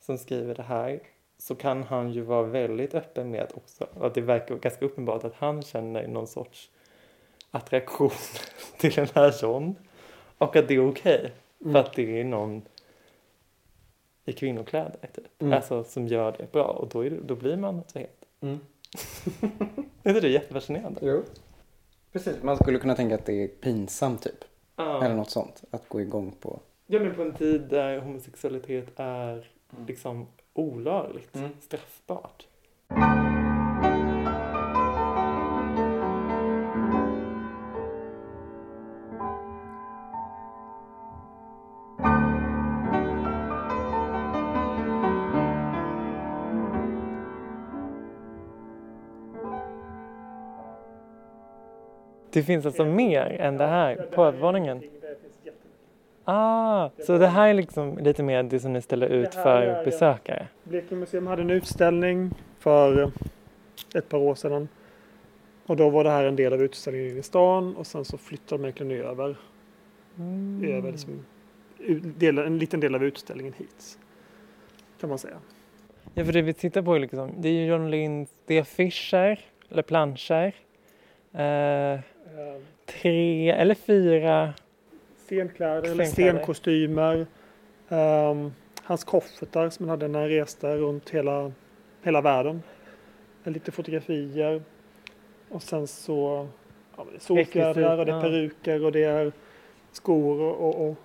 som 0.00 0.18
skriver 0.18 0.54
det 0.54 0.62
här 0.62 1.00
så 1.38 1.54
kan 1.54 1.82
han 1.82 2.12
ju 2.12 2.20
vara 2.20 2.42
väldigt 2.42 2.94
öppen 2.94 3.30
med 3.30 3.52
också 3.54 3.86
att 4.00 4.14
det 4.14 4.20
verkar 4.20 4.56
ganska 4.56 4.84
uppenbart 4.84 5.24
att 5.24 5.34
han 5.34 5.62
känner 5.62 6.08
någon 6.08 6.26
sorts 6.26 6.70
attraktion 7.50 8.10
till 8.78 8.92
den 8.92 9.08
här 9.14 9.34
John 9.42 9.74
och 10.38 10.56
att 10.56 10.68
det 10.68 10.74
är 10.74 10.88
okej 10.90 11.32
Mm. 11.60 11.72
för 11.72 11.80
att 11.80 11.92
det 11.94 12.20
är 12.20 12.24
någon 12.24 12.62
i 14.24 14.32
kvinnokläder 14.32 15.08
typ. 15.14 15.42
Mm. 15.42 15.52
Alltså 15.52 15.84
som 15.84 16.06
gör 16.06 16.34
det 16.38 16.52
bra 16.52 16.64
och 16.64 16.88
då, 16.88 17.04
är 17.04 17.10
det, 17.10 17.16
då 17.20 17.34
blir 17.34 17.56
man 17.56 17.78
attraherad. 17.78 18.10
Mm. 18.40 18.58
är 20.02 20.08
inte 20.10 20.20
det 20.20 20.28
jättefascinerande? 20.28 21.00
Jo. 21.02 21.22
Precis, 22.12 22.42
man 22.42 22.56
skulle 22.56 22.78
kunna 22.78 22.94
tänka 22.94 23.14
att 23.14 23.26
det 23.26 23.44
är 23.44 23.48
pinsamt 23.48 24.22
typ. 24.22 24.44
Eller 24.76 25.08
Ja. 25.08 25.14
något 25.14 25.30
sånt. 25.30 25.62
Att 25.70 25.88
gå 25.88 26.00
igång 26.00 26.34
på. 26.40 26.60
ja 26.86 27.00
men 27.00 27.14
på 27.14 27.22
en 27.22 27.34
tid 27.34 27.60
där 27.60 27.98
homosexualitet 28.00 28.88
är 28.96 29.50
liksom 29.86 30.26
olagligt, 30.54 31.34
Mm. 31.36 31.50
straffbart. 31.60 32.46
Det 52.38 52.42
finns 52.42 52.66
alltså 52.66 52.84
mer 52.84 53.36
än 53.40 53.56
det 53.56 53.66
här 53.66 53.96
på 53.96 54.24
övervåningen? 54.24 54.82
Ah, 56.24 56.90
så 57.06 57.18
det 57.18 57.26
här 57.26 57.48
är 57.48 57.54
liksom 57.54 57.98
lite 57.98 58.22
mer 58.22 58.42
det 58.42 58.60
som 58.60 58.72
ni 58.72 58.82
ställer 58.82 59.06
ut 59.08 59.34
för 59.34 59.84
besökare? 59.84 60.46
Blekinge 60.64 61.00
museum 61.00 61.26
hade 61.26 61.42
en 61.42 61.50
utställning 61.50 62.30
för 62.58 63.02
eh, 63.02 63.08
ett 63.94 64.08
par 64.08 64.18
år 64.18 64.34
sedan. 64.34 64.68
Och 65.66 65.76
då 65.76 65.90
var 65.90 66.04
det 66.04 66.10
här 66.10 66.24
en 66.24 66.36
del 66.36 66.52
av 66.52 66.62
utställningen 66.62 67.18
i 67.18 67.22
stan 67.22 67.76
och 67.76 67.86
sen 67.86 68.04
så 68.04 68.18
flyttade 68.18 68.62
de 68.62 68.64
egentligen 68.64 69.06
över, 69.06 69.36
Mm. 70.18 70.76
över 70.76 70.92
liksom, 70.92 71.24
del, 72.18 72.38
en 72.38 72.58
liten 72.58 72.80
del 72.80 72.94
av 72.94 73.04
utställningen 73.04 73.52
hit. 73.58 73.98
Kan 75.00 75.08
man 75.08 75.18
säga. 75.18 75.36
Ja, 76.14 76.24
för 76.24 76.32
det 76.32 76.42
vi 76.42 76.52
tittar 76.52 76.82
på 76.82 76.94
är 76.94 76.98
liksom, 76.98 77.32
det 77.38 77.48
är 77.48 77.66
John 77.66 77.90
Linds, 77.90 78.34
det 78.46 78.54
är 78.56 78.60
affischer, 78.60 79.40
eller 79.70 79.82
planscher. 79.82 80.54
Eh, 81.32 82.00
tre 82.86 83.50
eller 83.50 83.74
fyra, 83.74 84.54
Scenkläder 85.16 85.90
eller 85.90 86.04
Scenkläder. 86.04 86.32
scenkostymer. 86.32 87.26
ehm, 87.88 88.52
hans 88.82 89.04
koffertar 89.04 89.70
som 89.70 89.88
han 89.88 89.90
hade 89.90 90.08
när 90.08 90.18
han 90.20 90.28
reste 90.28 90.76
runt 90.76 91.10
hela, 91.10 91.52
hela 92.02 92.20
världen. 92.20 92.62
Lite 93.44 93.72
fotografier. 93.72 94.62
Och 95.48 95.62
sen 95.62 95.86
så 95.86 96.48
ja, 96.96 97.06
det 97.10 97.16
är 97.16 97.20
solfjädrar 97.20 97.98
och 97.98 98.06
det 98.06 98.12
är 98.12 98.20
peruker 98.20 98.84
och 98.84 98.92
det 98.92 99.04
är 99.04 99.32
skor 99.92 100.40
och... 100.40 100.68
och, 100.68 100.88
och 100.88 100.96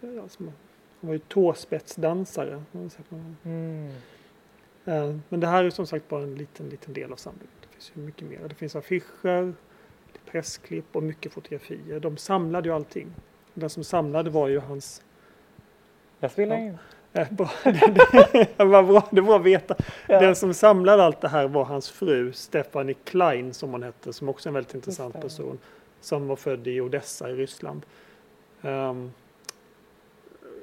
ja, 0.00 0.28
som, 0.28 0.46
han 1.00 1.08
var 1.08 1.12
ju 1.12 1.18
tåspetsdansare. 1.18 2.62
mm. 3.44 3.88
Eh, 4.84 5.16
Men 5.28 5.40
det 5.40 5.46
här 5.46 5.64
är 5.64 5.70
som 5.70 5.86
sagt 5.86 6.08
bara 6.08 6.22
en 6.22 6.34
liten, 6.34 6.68
liten 6.68 6.94
del 6.94 7.12
av 7.12 7.16
samlingen. 7.16 7.48
Finns 7.80 7.92
ju 7.96 8.00
mycket 8.00 8.28
mer. 8.28 8.48
Det 8.48 8.54
finns 8.54 8.76
affischer, 8.76 9.54
pressklipp 10.30 10.96
och 10.96 11.02
mycket 11.02 11.32
fotografier. 11.32 12.00
De 12.00 12.16
samlade 12.16 12.68
ju 12.68 12.74
allting. 12.74 13.12
Den 13.54 13.70
som 13.70 13.84
samlade 13.84 14.30
var 14.30 14.48
ju 14.48 14.58
hans... 14.58 15.02
jag 16.18 16.30
spelar 16.30 16.56
Ja. 16.56 16.62
in. 16.62 16.78
Eh, 17.12 17.28
bra. 17.32 17.50
det, 17.64 18.64
var 18.64 18.82
bra, 18.82 19.08
det 19.10 19.20
var 19.20 19.36
att 19.36 19.42
veta. 19.44 19.76
Ja. 20.08 20.20
Den 20.20 20.36
som 20.36 20.54
samlade 20.54 21.04
allt 21.04 21.20
det 21.20 21.28
här 21.28 21.48
var 21.48 21.64
hans 21.64 21.90
fru 21.90 22.32
Stephanie 22.32 22.94
Klein 23.04 23.54
som 23.54 23.70
hon 23.70 23.82
hette, 23.82 24.12
som 24.12 24.28
också 24.28 24.48
är 24.48 24.50
en 24.50 24.54
väldigt 24.54 24.74
intressant 24.74 25.20
person. 25.20 25.58
Som 26.00 26.26
var 26.28 26.36
född 26.36 26.66
i 26.66 26.80
Odessa 26.80 27.30
i 27.30 27.34
Ryssland. 27.34 27.86
Ehm, 28.62 29.12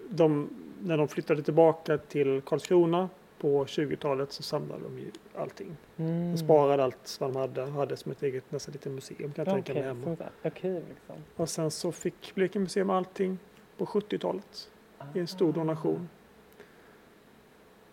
de, 0.10 0.50
när 0.82 0.98
de 0.98 1.08
flyttade 1.08 1.44
tillbaka 1.44 1.98
till 1.98 2.42
Karlskrona 2.46 3.10
på 3.38 3.66
20-talet 3.66 4.32
så 4.32 4.44
samlade 4.44 4.84
de 4.84 5.00
ju 5.00 5.12
allting. 5.36 5.78
Mm. 5.98 6.32
De 6.32 6.38
sparade 6.38 6.84
allt 6.84 7.18
vad 7.20 7.34
de 7.34 7.40
hade, 7.40 7.66
hade 7.66 7.98
som 7.98 8.12
ett 8.12 8.24
eget 8.24 8.52
nästan 8.52 8.72
litet 8.72 8.92
museum 8.92 9.32
kan 9.32 9.46
jag 9.46 9.54
tänka 9.54 9.74
mig 9.74 9.84
hemma. 9.84 10.18
arkiv 10.42 10.84
liksom. 10.90 11.16
Och 11.36 11.50
sen 11.50 11.72
så 11.72 11.92
fick 11.92 12.36
Blekinge 12.36 12.64
museum 12.64 12.90
allting 12.90 13.38
på 13.78 13.86
70-talet 13.86 14.70
i 15.14 15.20
en 15.20 15.28
stor 15.28 15.54
donation. 15.54 16.10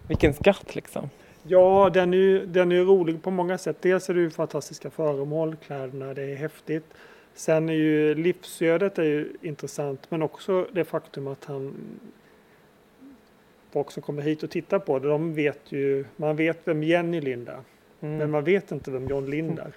Vilken 0.08 0.34
skatt 0.34 0.74
liksom. 0.74 1.10
Ja, 1.42 1.90
den 1.94 2.14
är 2.14 2.18
ju 2.18 2.46
den 2.46 2.72
är 2.72 2.84
rolig 2.84 3.22
på 3.22 3.30
många 3.30 3.58
sätt. 3.58 3.76
Dels 3.80 4.10
är 4.10 4.14
det 4.14 4.20
ju 4.20 4.30
fantastiska 4.30 4.90
föremål, 4.90 5.56
kläderna, 5.56 6.14
det 6.14 6.22
är 6.22 6.36
häftigt. 6.36 6.84
Sen 7.34 7.68
är 7.68 7.74
ju 7.74 8.14
livsödet 8.14 8.98
är 8.98 9.02
ju 9.02 9.36
intressant, 9.42 10.10
men 10.10 10.22
också 10.22 10.66
det 10.72 10.84
faktum 10.84 11.26
att 11.26 11.44
han 11.44 11.74
folk 13.74 13.90
som 13.90 14.02
kommer 14.02 14.22
hit 14.22 14.42
och 14.42 14.50
tittar 14.50 14.78
på 14.78 14.98
det, 14.98 15.08
de 15.08 15.34
vet 15.34 15.72
ju, 15.72 16.04
man 16.16 16.36
vet 16.36 16.58
vem 16.64 16.82
Jenny 16.82 17.20
Lind 17.20 17.48
är, 17.48 17.60
Mm. 18.00 18.16
men 18.18 18.30
man 18.30 18.44
vet 18.44 18.72
inte 18.72 18.90
vem 18.90 19.06
John 19.08 19.26
Lind 19.30 19.58
är. 19.58 19.72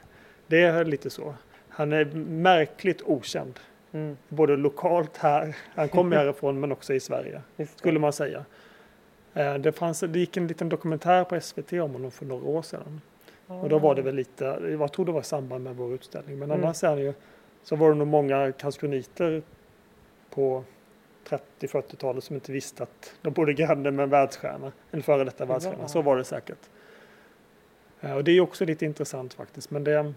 Det 0.48 0.62
är 0.62 0.86
lite 0.86 1.10
så. 1.10 1.34
Han 1.70 1.94
är 1.94 2.06
märkligt 2.30 3.02
okänd, 3.06 3.60
Mm. 3.92 4.18
både 4.30 4.56
lokalt 4.58 5.18
här, 5.18 5.56
han 5.76 5.90
kommer 5.90 6.18
härifrån, 6.18 6.60
men 6.60 6.72
också 6.72 6.94
i 6.94 7.00
Sverige 7.00 7.42
skulle 7.76 8.00
man 8.00 8.14
säga. 8.14 8.46
Eh, 9.34 9.56
Det, 9.56 9.72
fanns, 9.72 10.00
det 10.00 10.20
gick 10.20 10.38
en 10.38 10.48
liten 10.48 10.70
dokumentär 10.70 11.24
på 11.24 11.40
SVT 11.42 11.74
om 11.82 11.92
honom 11.94 12.12
för 12.12 12.26
några 12.26 12.46
år 12.50 12.62
sedan. 12.62 13.02
Och 13.48 13.70
då 13.70 13.80
var 13.80 13.96
det 13.96 14.02
väl 14.02 14.16
lite, 14.16 14.46
jag 14.80 14.92
tror 14.94 15.06
det 15.06 15.12
var 15.12 15.22
i 15.22 15.24
samband 15.24 15.64
med 15.64 15.76
vår 15.76 15.94
utställning, 15.94 16.40
men 16.40 16.52
Mm. 16.52 16.64
annars 16.64 16.84
är 16.84 16.96
det 16.96 17.02
ju, 17.02 17.14
så 17.64 17.76
var 17.76 17.90
det 17.90 17.96
nog 17.96 18.08
många 18.08 18.52
karlskroniter 18.52 19.42
på 20.30 20.64
30-40-talet 21.30 22.24
som 22.24 22.36
inte 22.36 22.52
visste 22.52 22.84
att 22.84 23.14
de 23.22 23.34
bodde 23.34 23.54
granne 23.54 23.92
med 23.92 24.04
en 24.04 24.10
världsstjärna, 24.10 24.72
en 24.92 25.04
före 25.04 25.24
detta 25.24 25.46
världsstjärna. 25.46 25.78
Ja. 25.82 25.88
Så 25.88 26.02
var 26.02 26.18
det 26.18 26.24
säkert. 26.24 26.70
Eh, 28.02 28.14
Och 28.16 28.24
det 28.24 28.32
är 28.32 28.42
också 28.42 28.66
lite 28.66 28.86
intressant 28.86 29.34
faktiskt, 29.34 29.72
men 29.72 29.84
det 29.84 30.14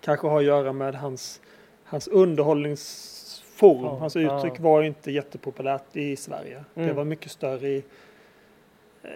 kanske 0.00 0.26
har 0.26 0.38
att 0.38 0.44
göra 0.44 0.72
med 0.72 0.94
hans, 0.94 1.40
hans 1.84 2.08
underhållningsform. 2.08 3.84
Ja, 3.84 3.96
Hans 3.98 4.16
uttryck 4.16 4.52
ja. 4.58 4.62
var 4.62 4.82
inte 4.82 5.10
jättepopulärt 5.12 5.96
i 5.96 6.16
Sverige. 6.16 6.64
Det 6.74 6.82
Mm. 6.82 6.96
var 6.96 7.04
mycket 7.04 7.30
större 7.32 7.68
i 7.68 7.84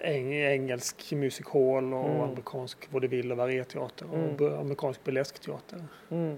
eng 0.03 0.33
engelsk 0.33 1.11
music 1.11 1.45
hall 1.47 1.93
och 1.93 2.05
Mm. 2.09 2.21
amerikansk 2.21 2.87
vaudeville 2.91 3.31
och 3.31 3.37
varieteater 3.37 4.05
och 4.11 4.17
Mm. 4.41 4.59
amerikansk 4.59 5.03
burleskteater. 5.03 5.83
Mm. 6.11 6.37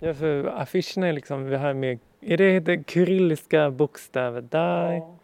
Ja, 0.00 0.14
för 0.14 0.44
affischerna 0.44 1.08
är 1.08 1.12
liksom, 1.12 1.44
vi 1.44 1.56
har 1.56 1.74
med, 1.74 1.98
är 2.26 2.36
det, 2.36 2.60
det 2.60 2.90
kyrilliska 2.90 3.70
bokstäver 3.70 4.40
där? 4.40 4.92
Ja. 4.92 5.14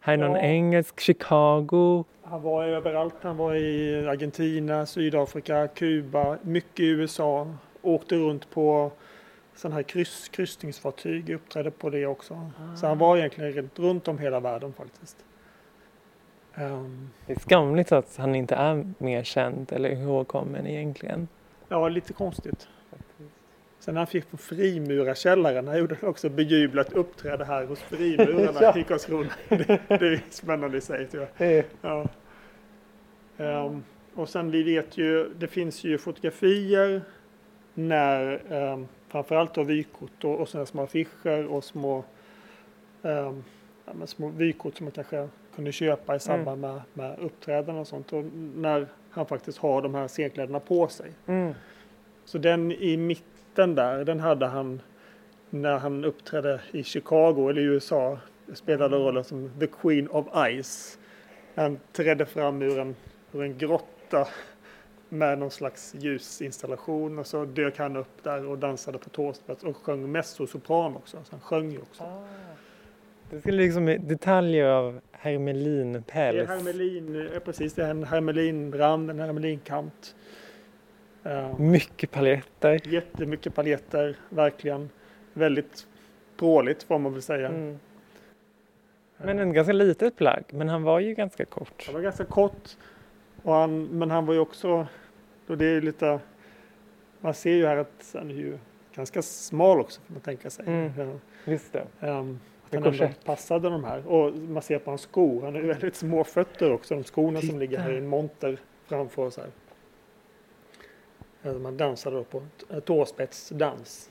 Här 0.00 0.12
är 0.12 0.16
någon 0.16 0.30
Ja. 0.36 0.38
engelsk, 0.40 1.00
Chicago. 1.00 2.04
Han 2.22 2.42
var 2.42 2.64
överallt. 2.64 3.14
Han 3.22 3.36
var 3.36 3.54
i 3.54 4.06
Argentina, 4.08 4.86
Sydafrika, 4.86 5.68
Kuba, 5.68 6.38
mycket 6.42 6.80
i 6.80 6.86
USA. 6.88 7.54
Åkte 7.82 8.16
runt 8.16 8.50
på 8.50 8.90
sådana 9.54 9.74
här 9.74 9.82
kryss, 9.82 10.28
kryssningsfartyg, 10.28 11.30
uppträdde 11.30 11.70
på 11.70 11.90
det 11.90 12.06
också. 12.06 12.50
Så 12.76 12.86
han 12.86 12.98
var 12.98 13.16
egentligen 13.16 13.70
runt, 13.76 14.08
om 14.08 14.18
hela 14.18 14.40
världen 14.40 14.72
faktiskt. 14.72 15.16
Ehm, 16.54 17.10
Det 17.26 17.32
är 17.32 17.38
skamligt 17.40 17.92
att 17.92 18.16
han 18.16 18.34
inte 18.34 18.54
är 18.54 18.86
mer 18.98 19.22
känd 19.22 19.72
eller 19.72 19.88
ihågkommen 19.90 20.66
egentligen. 20.66 21.28
ja, 21.68 21.88
lite 21.88 22.12
konstigt. 22.12 22.68
Sen 23.84 23.94
när 23.94 24.00
han 24.00 24.06
fick 24.06 24.30
på 24.30 24.36
Frimurarkällaren, 24.36 25.68
han 25.68 25.78
gjorde 25.78 25.96
också 26.02 26.28
bejublat 26.28 26.92
uppträde 26.92 27.44
här 27.44 27.64
hos 27.64 27.78
frimurarna 27.88 28.58
Ja. 28.62 28.78
i 28.78 28.84
Karlskrona. 28.84 29.30
Det, 29.48 29.80
det 29.88 29.94
är 29.94 30.20
spännande 30.30 30.78
i 30.78 30.80
sig 30.80 31.06
tror 31.06 31.28
jag. 31.36 31.64
Ja. 31.80 32.06
Ehm, 33.38 33.84
och 34.14 34.28
sen 34.28 34.50
vi 34.50 34.62
vet 34.62 34.98
ju, 34.98 35.28
det 35.38 35.46
finns 35.46 35.84
ju 35.84 35.98
fotografier 35.98 37.02
när 37.74 38.52
um, 38.52 38.88
framförallt 39.08 39.54
då 39.54 39.62
vykort 39.62 40.24
och, 40.24 40.40
och 40.40 40.48
sådana 40.48 40.66
små 40.66 40.82
affischer 40.82 41.46
och 41.46 41.64
små, 41.64 42.04
ehm, 43.02 43.44
ja, 43.84 43.92
men 43.94 44.06
små 44.06 44.28
vykort 44.28 44.76
som 44.76 44.84
man 44.84 44.92
kanske 44.92 45.28
kunde 45.54 45.72
köpa 45.72 46.16
i 46.16 46.20
samband 46.20 46.60
med, 46.60 46.80
med 46.94 47.18
uppträdanden 47.18 47.76
och 47.76 47.88
sånt. 47.88 48.12
Och 48.12 48.24
när 48.56 48.86
han 49.10 49.26
faktiskt 49.26 49.58
har 49.58 49.82
de 49.82 49.94
här 49.94 50.08
scenkläderna 50.08 50.60
på 50.60 50.88
sig. 50.88 51.12
Mm. 51.26 51.54
Så 52.24 52.38
den 52.38 52.72
i 52.72 52.96
mitten 52.96 53.33
där, 53.54 54.04
den 54.04 54.20
hade 54.20 54.46
han 54.46 54.82
när 55.50 55.78
han 55.78 56.04
uppträdde 56.04 56.60
i 56.72 56.84
Chicago 56.84 57.48
eller 57.50 57.62
i 57.62 57.64
USA. 57.64 58.18
Spelade 58.54 58.96
rollen 58.96 59.24
som 59.24 59.50
The 59.60 59.66
Queen 59.66 60.08
of 60.08 60.26
Ice. 60.62 60.98
Han 61.54 61.78
trädde 61.92 62.26
fram 62.26 62.62
ur 62.62 62.78
en, 62.78 62.96
ur 63.32 63.42
en 63.42 63.58
grotta 63.58 64.28
med 65.08 65.38
någon 65.38 65.50
slags 65.50 65.94
ljusinstallation 65.98 67.18
och 67.18 67.26
så 67.26 67.44
dök 67.44 67.78
han 67.78 67.96
upp 67.96 68.22
där 68.22 68.46
och 68.46 68.58
dansade 68.58 68.98
på 68.98 69.10
tåspets 69.10 69.64
och 69.64 69.76
sjöng 69.76 70.12
mezzosopran 70.12 70.96
också. 70.96 71.16
Så 71.24 71.30
han 71.30 71.40
sjöng 71.40 71.70
ju 71.70 71.78
också. 71.78 72.04
Det 73.30 73.40
skulle 73.40 73.62
liksom 73.62 73.86
detaljer 73.86 74.66
av 74.66 74.92
Det 74.92 75.00
är 75.28 75.32
hermelinpäls. 75.32 76.48
hermelin, 76.48 77.30
ja, 77.34 77.40
precis, 77.40 77.74
det 77.74 77.84
är 77.84 77.90
en 77.90 78.04
hermelinrand, 78.04 79.10
en 79.10 79.20
hermelinkant. 79.20 80.14
Mycket 81.58 82.10
paljetter. 82.10 82.80
Jättemycket 82.84 83.54
paljetter, 83.54 84.16
verkligen. 84.28 84.90
Väldigt 85.32 85.86
pråligt 86.36 86.82
får 86.82 86.98
man 86.98 87.12
väl 87.12 87.22
säga. 87.22 87.48
Mm. 87.48 87.78
Men 89.16 89.38
en 89.38 89.52
ganska 89.52 89.72
litet 89.72 90.16
plagg, 90.16 90.44
men 90.50 90.68
han 90.68 90.82
var 90.82 91.00
ju 91.00 91.14
ganska 91.14 91.44
kort. 91.44 91.82
Han 91.86 91.94
var 91.94 92.02
ganska 92.02 92.24
kort. 92.24 92.76
Och 93.42 93.54
han, 93.54 93.84
men 93.84 94.10
han 94.10 94.26
var 94.26 94.34
ju 94.34 94.40
också, 94.40 94.86
och 95.46 95.58
det 95.58 95.66
är 95.66 95.80
lite, 95.80 96.20
man 97.20 97.34
ser 97.34 97.54
ju 97.54 97.66
här 97.66 97.76
att 97.76 98.10
han 98.14 98.30
är 98.30 98.34
ju 98.34 98.58
ganska 98.94 99.22
smal 99.22 99.80
också 99.80 100.00
får 100.00 100.12
man 100.12 100.20
tänka 100.20 100.50
sig. 100.50 100.66
Mm. 100.66 100.92
Ja. 100.98 101.06
Just 101.52 101.72
det. 101.72 101.86
Ehm, 102.00 102.40
att 102.66 102.74
han 102.74 102.84
ändå 102.84 103.08
passade 103.24 103.70
de 103.70 103.84
här. 103.84 104.06
Och 104.06 104.34
man 104.34 104.62
ser 104.62 104.78
på 104.78 104.90
hans 104.90 105.00
skor, 105.00 105.42
han 105.42 105.54
har 105.54 105.60
ju 105.60 105.66
väldigt 105.66 105.96
små 105.96 106.24
fötter 106.24 106.72
också, 106.72 106.94
de 106.94 107.04
skorna 107.04 107.40
som 107.40 107.48
Titta. 107.48 107.58
ligger 107.58 107.78
här 107.78 107.92
i 107.92 107.98
en 107.98 108.06
monter 108.06 108.58
framför 108.86 109.22
oss 109.22 109.36
här. 109.36 109.46
Eh, 111.44 111.52
Man 111.54 111.76
dansade 111.76 112.16
då 112.16 112.24
på 112.24 112.42
tåspetsdans. 112.84 114.10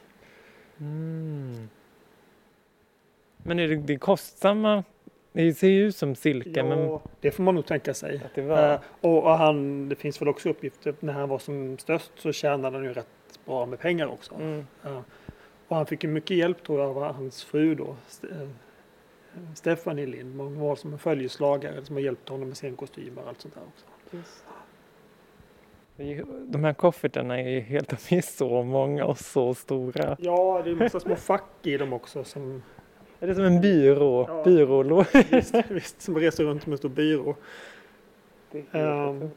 Mm. 0.80 1.70
Men 3.38 3.60
är 3.60 3.68
det, 3.68 3.76
det 3.76 3.98
kostsamma? 3.98 4.84
Det 5.32 5.54
ser 5.54 5.68
ju 5.68 5.88
ut 5.88 5.96
som 5.96 6.16
silke, 6.16 6.64
men 6.64 6.80
Ja, 6.80 7.02
det 7.22 7.32
får 7.32 7.44
man 7.44 7.56
nog 7.56 7.66
tänka 7.66 7.94
sig. 7.94 8.22
att 8.26 8.36
det 8.36 8.42
var... 8.42 8.74
Eh, 8.74 8.80
och, 9.02 9.24
och 9.24 9.38
han, 9.38 9.90
det 9.90 9.96
finns 9.96 10.22
väl 10.22 10.28
också 10.30 10.50
uppgifter, 10.50 10.96
när 11.00 11.14
han 11.14 11.30
var 11.30 11.40
som 11.40 11.78
störst 11.78 12.12
så 12.16 12.32
tjänade 12.32 12.78
han 12.78 12.86
ju 12.86 12.94
rätt 12.94 13.08
bra 13.46 13.66
med 13.66 13.80
pengar 13.80 14.08
också. 14.08 14.34
Mm. 14.36 14.66
Och 15.68 15.76
han 15.76 15.86
fick 15.86 16.04
ju 16.04 16.10
mycket 16.10 16.38
hjälp 16.38 16.64
tror 16.64 16.80
jag 16.82 16.98
av 16.98 17.14
hans 17.14 17.44
fru 17.44 17.76
då, 17.76 17.96
St- 18.08 18.28
eh, 19.90 19.96
Lind. 20.08 20.40
Hon 20.42 20.60
var 20.60 20.76
som 20.76 20.94
en 20.94 21.00
följeslagare 21.00 21.86
som 21.86 21.96
har 21.96 22.02
hjälpt 22.02 22.30
honom 22.30 22.48
med 22.48 22.58
scenkostymer 22.58 23.22
och 23.22 23.28
allt 23.28 23.42
sånt 23.42 23.54
där 23.56 23.62
också. 23.68 23.86
Det 24.12 24.18
är 24.18 24.22
ju- 24.22 24.26
De 26.46 26.64
här 26.64 26.74
koffertarna 26.74 27.40
är 27.40 27.50
ju 27.50 27.60
helt, 27.60 27.90
de 28.10 28.16
är 28.16 28.22
så 28.22 28.64
många 28.64 29.06
och 29.06 29.18
så 29.18 29.54
stora. 29.54 30.18
Ja, 30.20 30.62
det 30.64 30.70
är 30.70 30.72
en 30.72 30.78
massa 30.78 31.00
små 31.00 31.16
fack 31.16 31.50
i 31.64 31.78
dem 31.78 31.94
också 31.94 32.24
som, 32.24 32.64
Är 33.20 33.28
det 33.28 33.36
som 33.36 33.44
en 33.44 33.62
byrå? 33.62 34.26
Ja. 34.28 34.44
Byrålåda? 34.44 35.08
visst, 35.32 35.56
visst, 35.70 36.02
som 36.02 36.18
reser 36.18 36.44
runt 36.44 36.66
med 36.66 36.72
en 36.72 36.78
stor 36.78 36.90
byrå. 36.90 37.36
Ehm, 38.72 39.30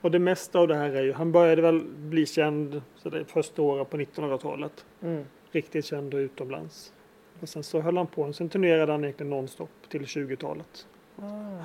Och 0.00 0.10
det 0.10 0.18
mesta 0.18 0.58
av 0.58 0.68
det 0.68 0.74
här 0.74 0.90
är 0.90 1.02
ju, 1.02 1.12
han 1.12 1.32
började 1.32 1.62
väl 1.62 1.82
bli 1.96 2.26
känd 2.26 2.82
så 2.96 3.08
det 3.08 3.24
första 3.24 3.62
året 3.62 3.90
på 3.90 3.96
1900-talet. 3.96 4.84
Mm. 5.02 5.24
Riktigt 5.52 5.84
känd 5.84 6.14
och 6.14 6.18
utomlands. 6.18 6.92
Och 7.40 7.48
sen 7.48 7.62
så 7.62 7.80
höll 7.80 7.96
han 7.96 8.06
på, 8.06 8.32
sen 8.32 8.48
turnerade 8.48 8.92
han 8.92 9.04
egentligen 9.04 9.30
nonstop 9.30 9.70
till 9.88 10.02
20-talet. 10.02 10.86
Ah. 11.16 11.64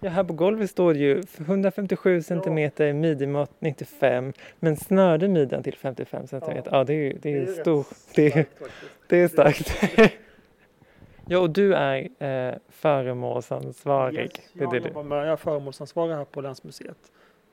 Ja, 0.00 0.10
här 0.10 0.24
på 0.24 0.32
golvet 0.32 0.70
står 0.70 0.94
det 0.94 0.98
ju 1.00 1.22
157 1.38 2.22
centimeter, 2.22 2.92
midjemått 2.92 3.50
95, 3.58 4.32
men 4.60 4.76
snörde 4.76 5.28
midjan 5.28 5.62
till 5.62 5.74
55 5.76 6.26
centimeter. 6.26 6.70
Ja, 6.72 6.84
det 6.84 6.94
är, 6.94 7.16
det 7.22 7.32
är, 7.38 7.46
stor. 7.46 7.86
Det 8.14 8.26
är, 8.26 8.30
starkt 8.30 8.58
faktiskt. 8.58 9.08
det 9.08 9.16
är 9.16 9.28
starkt. 9.28 10.12
ja, 11.26 11.38
och 11.38 11.50
du 11.50 11.74
är 11.74 12.08
eh, 12.18 12.54
föremålsansvarig. 12.68 14.18
Yes, 14.18 14.30
det 14.52 14.60
är 14.60 14.62
jag, 14.62 14.72
det 14.72 14.78
du. 14.80 14.88
jobbar 14.88 15.02
med, 15.02 15.18
jag 15.18 15.26
är 15.28 15.36
föremålsansvarig 15.36 16.14
här 16.14 16.24
på 16.24 16.40
Länsmuseet 16.40 16.98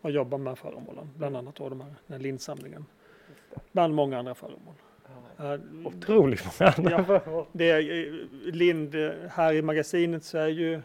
och 0.01 0.11
jobbar 0.11 0.37
med 0.37 0.57
föremålen, 0.57 1.09
bland 1.17 1.37
annat 1.37 1.55
då 1.55 1.69
de 1.69 1.81
här, 1.81 1.87
den 2.07 2.17
här 2.17 2.23
lindsamlingen. 2.23 2.85
Bland 3.71 3.93
många 3.93 4.19
andra 4.19 4.35
föremål. 4.35 4.73
Eh, 5.39 5.59
Otroligt 5.85 6.45
många 6.59 6.71
andra 6.77 6.91
Ja. 6.91 7.03
föremål. 7.03 7.45
Det 7.51 7.69
är, 7.71 7.79
eh, 8.07 8.13
Lind, 8.53 8.95
här 9.29 9.53
i 9.53 9.61
magasinet 9.61 10.23
så 10.23 10.37
är 10.37 10.47
ju 10.47 10.81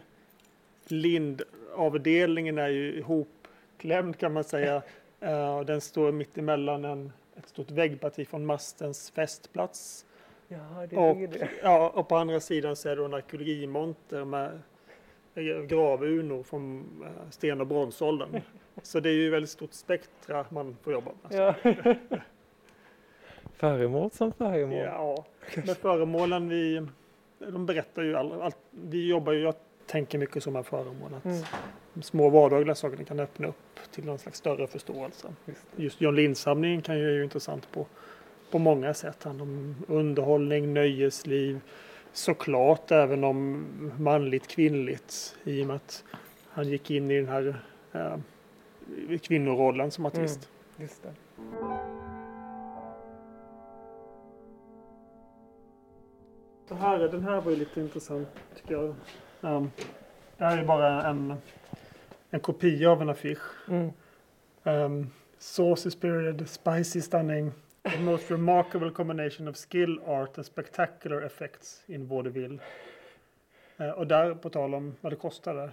Lind-avdelningen 0.87 2.57
är 2.57 2.67
ju 2.69 2.93
ihopklämd 2.93 4.17
kan 4.17 4.33
man 4.33 4.43
säga. 4.43 4.81
Och 5.59 5.65
den 5.65 5.81
står 5.81 6.11
mitt 6.11 6.37
emellan 6.37 6.85
en, 6.85 7.11
ett 7.37 7.47
stort 7.49 7.71
väggparti 7.71 8.27
från 8.27 8.45
mastens 8.45 9.11
fästplats. 9.11 10.05
Ja, 10.47 10.87
det 10.89 10.97
Och, 10.97 11.17
det. 11.17 11.49
ja, 11.63 11.89
och 11.89 12.07
på 12.07 12.15
andra 12.15 12.39
sidan 12.39 12.75
så 12.75 12.89
är 12.89 12.95
det 12.95 13.05
en 13.05 13.13
arkeologimonter 13.13 14.25
med 14.25 14.61
eh, 15.35 15.43
gravurnor 15.43 16.43
från 16.43 16.85
eh, 17.03 17.29
sten 17.29 17.61
och 17.61 17.67
bronsåldern. 17.67 18.41
Så 18.81 18.99
det 18.99 19.09
är 19.09 19.13
ju 19.13 19.29
väldigt 19.29 19.49
stort 19.49 19.73
spektra 19.73 20.45
man 20.49 20.77
får 20.81 20.93
jobba 20.93 21.11
med. 21.21 21.55
Ja. 21.63 21.73
Föremål 23.53 24.11
som 24.11 24.31
föremål. 24.31 24.77
Ja, 24.77 25.25
men 25.55 25.75
föremålen 25.75 26.49
vi, 26.49 26.87
de 27.39 27.65
berättar 27.65 28.01
ju 28.01 28.15
all, 28.15 28.41
allt. 28.41 28.57
Vi 28.69 29.07
jobbar 29.07 29.33
ju, 29.33 29.39
jag 29.39 29.55
tänker 29.91 30.17
mycket 30.17 30.43
som 30.43 30.55
här 30.55 30.63
föremål. 30.63 31.13
Att 31.13 31.25
Mm. 31.25 31.43
de 31.93 32.01
små 32.03 32.29
vardagliga 32.29 32.75
sakerna 32.75 33.03
kan 33.03 33.19
öppna 33.19 33.47
upp 33.47 33.79
till 33.91 34.05
någon 34.05 34.19
slags 34.19 34.37
större 34.37 34.67
förståelse. 34.67 35.27
Just 35.45 35.61
Just 35.75 36.01
John 36.01 36.15
Lind-samlingen 36.15 36.81
kan 36.81 36.99
ju, 36.99 37.05
är 37.09 37.13
ju 37.13 37.23
intressant 37.23 37.71
på, 37.71 37.85
på 38.51 38.59
många 38.59 38.93
sätt. 38.93 39.23
Handlar 39.23 39.43
om 39.43 39.75
underhållning, 39.87 40.73
nöjesliv, 40.73 41.59
såklart 42.13 42.91
även 42.91 43.23
om 43.23 43.65
manligt, 43.99 44.47
kvinnligt. 44.47 45.35
I 45.43 45.63
och 45.63 45.67
med 45.67 45.75
att 45.75 46.03
han 46.49 46.69
gick 46.69 46.91
in 46.91 47.11
i 47.11 47.17
den 47.17 47.27
här 47.27 47.61
eh, 47.93 48.17
kvinnorollen 49.21 49.91
som 49.91 50.05
artist. 50.05 50.49
Just 50.77 51.03
det. 51.03 51.13
Så 56.67 56.75
här, 56.75 56.99
den 56.99 57.23
här 57.23 57.41
var 57.41 57.51
ju 57.51 57.57
lite 57.57 57.81
intressant 57.81 58.27
tycker 58.55 58.73
jag. 58.73 58.95
Um, 59.41 59.71
det 60.37 60.43
här 60.43 60.57
är 60.57 60.65
bara 60.65 61.07
en, 61.07 61.33
en 62.29 62.39
kopia 62.39 62.91
av 62.91 63.01
en 63.01 63.09
affisch. 63.09 63.69
Mm. 63.69 63.91
Um, 64.63 65.09
saucy 65.37 65.91
spirited, 65.91 66.49
spicy 66.49 67.01
stunning. 67.01 67.51
The 67.83 67.99
most 67.99 68.31
remarkable 68.31 68.91
combination 68.91 69.47
of 69.47 69.55
skill, 69.55 69.99
art 70.05 70.37
and 70.37 70.45
spectacular 70.45 71.21
effects 71.21 71.83
in 71.87 72.07
vaudeville. 72.07 72.59
Eh, 73.77 73.89
och 73.89 74.07
där, 74.07 74.33
på 74.33 74.49
tal 74.49 74.73
om 74.73 74.95
vad 75.01 75.11
det 75.11 75.15
kostade. 75.15 75.71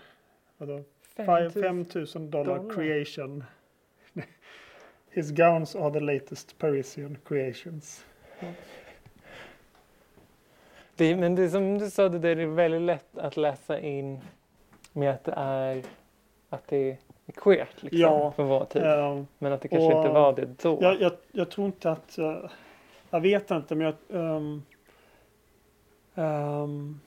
Vadå? 0.56 0.84
5000. 1.16 1.62
5000 1.62 2.30
dollar 2.30 2.74
creation. 2.74 3.44
His 5.10 5.30
gowns 5.30 5.76
are 5.76 5.92
the 5.92 6.00
latest 6.00 6.58
Parisian 6.58 7.18
creations. 7.24 8.04
Det, 10.98 11.16
men 11.16 11.34
det 11.34 11.50
som 11.50 11.78
du 11.78 11.90
sa, 11.90 12.08
det 12.08 12.18
där 12.18 12.36
är 12.36 12.46
väldigt 12.46 12.80
lätt 12.82 13.18
att 13.18 13.36
läsa 13.36 13.80
in 13.80 14.20
med 14.92 15.10
att 15.10 15.24
det 15.24 15.32
är 15.36 15.82
att 16.50 16.66
det 16.68 16.90
är 17.26 17.32
queert 17.34 17.82
liksom, 17.82 18.00
Ja, 18.00 18.32
för 18.32 18.42
vår 18.44 18.64
tid. 18.64 18.82
Eh, 18.82 19.22
Men 19.38 19.52
att 19.52 19.60
det 19.60 19.68
kanske 19.68 19.94
och- 19.94 20.00
inte 20.04 20.12
var 20.14 20.32
det 20.36 20.48
då. 20.62 20.78
jag, 20.80 21.00
jag, 21.00 21.12
jag 21.32 21.50
tror 21.50 21.66
inte 21.66 21.90
att... 21.90 22.18
eh, 22.18 22.36
jag 23.10 23.20
vet 23.20 23.50
inte, 23.50 23.74
men 23.74 23.86
jag... 23.86 23.94
ehm, 24.36 24.62
ehm, 26.14 27.00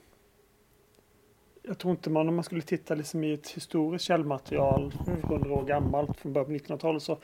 jag 1.64 1.78
tror 1.78 1.92
inte 1.92 2.10
man, 2.10 2.30
om 2.30 2.36
man 2.36 2.44
skulle 2.44 2.62
titta 2.62 2.96
liksom 2.96 3.24
i 3.24 3.34
ett 3.34 3.50
historiskt 3.50 4.06
källmaterial, 4.06 4.94
Mm. 5.08 5.20
100 5.24 5.52
år 5.54 5.64
gammalt, 5.64 6.18
från 6.18 6.34
början 6.34 6.46
på 6.48 6.52
1900-talet, 6.74 7.04
så, 7.04 7.18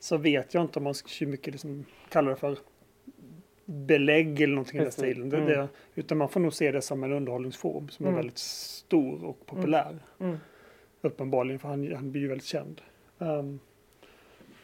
så 0.00 0.16
vet 0.16 0.54
jag 0.54 0.62
inte 0.64 0.78
om 0.78 0.84
man 0.84 0.94
så 0.94 1.26
mycket 1.26 1.52
liksom 1.52 1.84
kallar 2.08 2.30
det 2.30 2.36
för 2.36 2.56
belägg 3.72 4.40
eller 4.40 4.54
någonting 4.54 4.80
i 4.80 4.82
den 4.82 4.92
stilen. 4.92 5.28
Det, 5.30 5.36
Mm. 5.36 5.48
det, 5.48 5.68
utan 5.94 6.18
man 6.18 6.28
får 6.28 6.40
nog 6.40 6.52
se 6.54 6.72
det 6.72 6.82
som 6.82 7.04
en 7.04 7.12
underhållningsform 7.12 7.88
som 7.88 8.06
är 8.06 8.10
Mm. 8.10 8.16
väldigt 8.16 8.38
stor 8.38 9.24
och 9.24 9.46
populär. 9.46 9.98
Mm. 10.20 10.36
Uppenbarligen, 11.00 11.58
för 11.58 11.68
han, 11.68 11.92
han 11.94 12.10
blir 12.12 12.22
ju 12.22 12.28
väldigt 12.28 12.46
känd. 12.46 12.80
Ehm, 13.18 13.60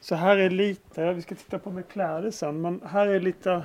så 0.01 0.15
här 0.15 0.37
är 0.37 0.51
lite, 0.51 1.13
vi 1.13 1.23
ska 1.23 1.35
titta 1.35 1.59
på 1.59 1.71
med 1.71 1.89
kläder 1.89 2.31
sen, 2.31 2.61
men 2.61 2.81
här 2.87 3.07
är 3.07 3.21
lite, 3.21 3.63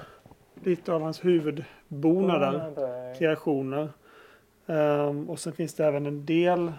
lite 0.63 0.93
av 0.93 1.01
hans 1.01 1.25
huvudbonader, 1.25 2.51
Bonader. 2.51 3.15
kreationer. 3.15 3.89
Ehm, 4.67 5.29
och 5.29 5.39
sen 5.39 5.53
finns 5.53 5.73
det 5.73 5.85
även 5.85 6.05
en 6.05 6.25
del... 6.25 6.71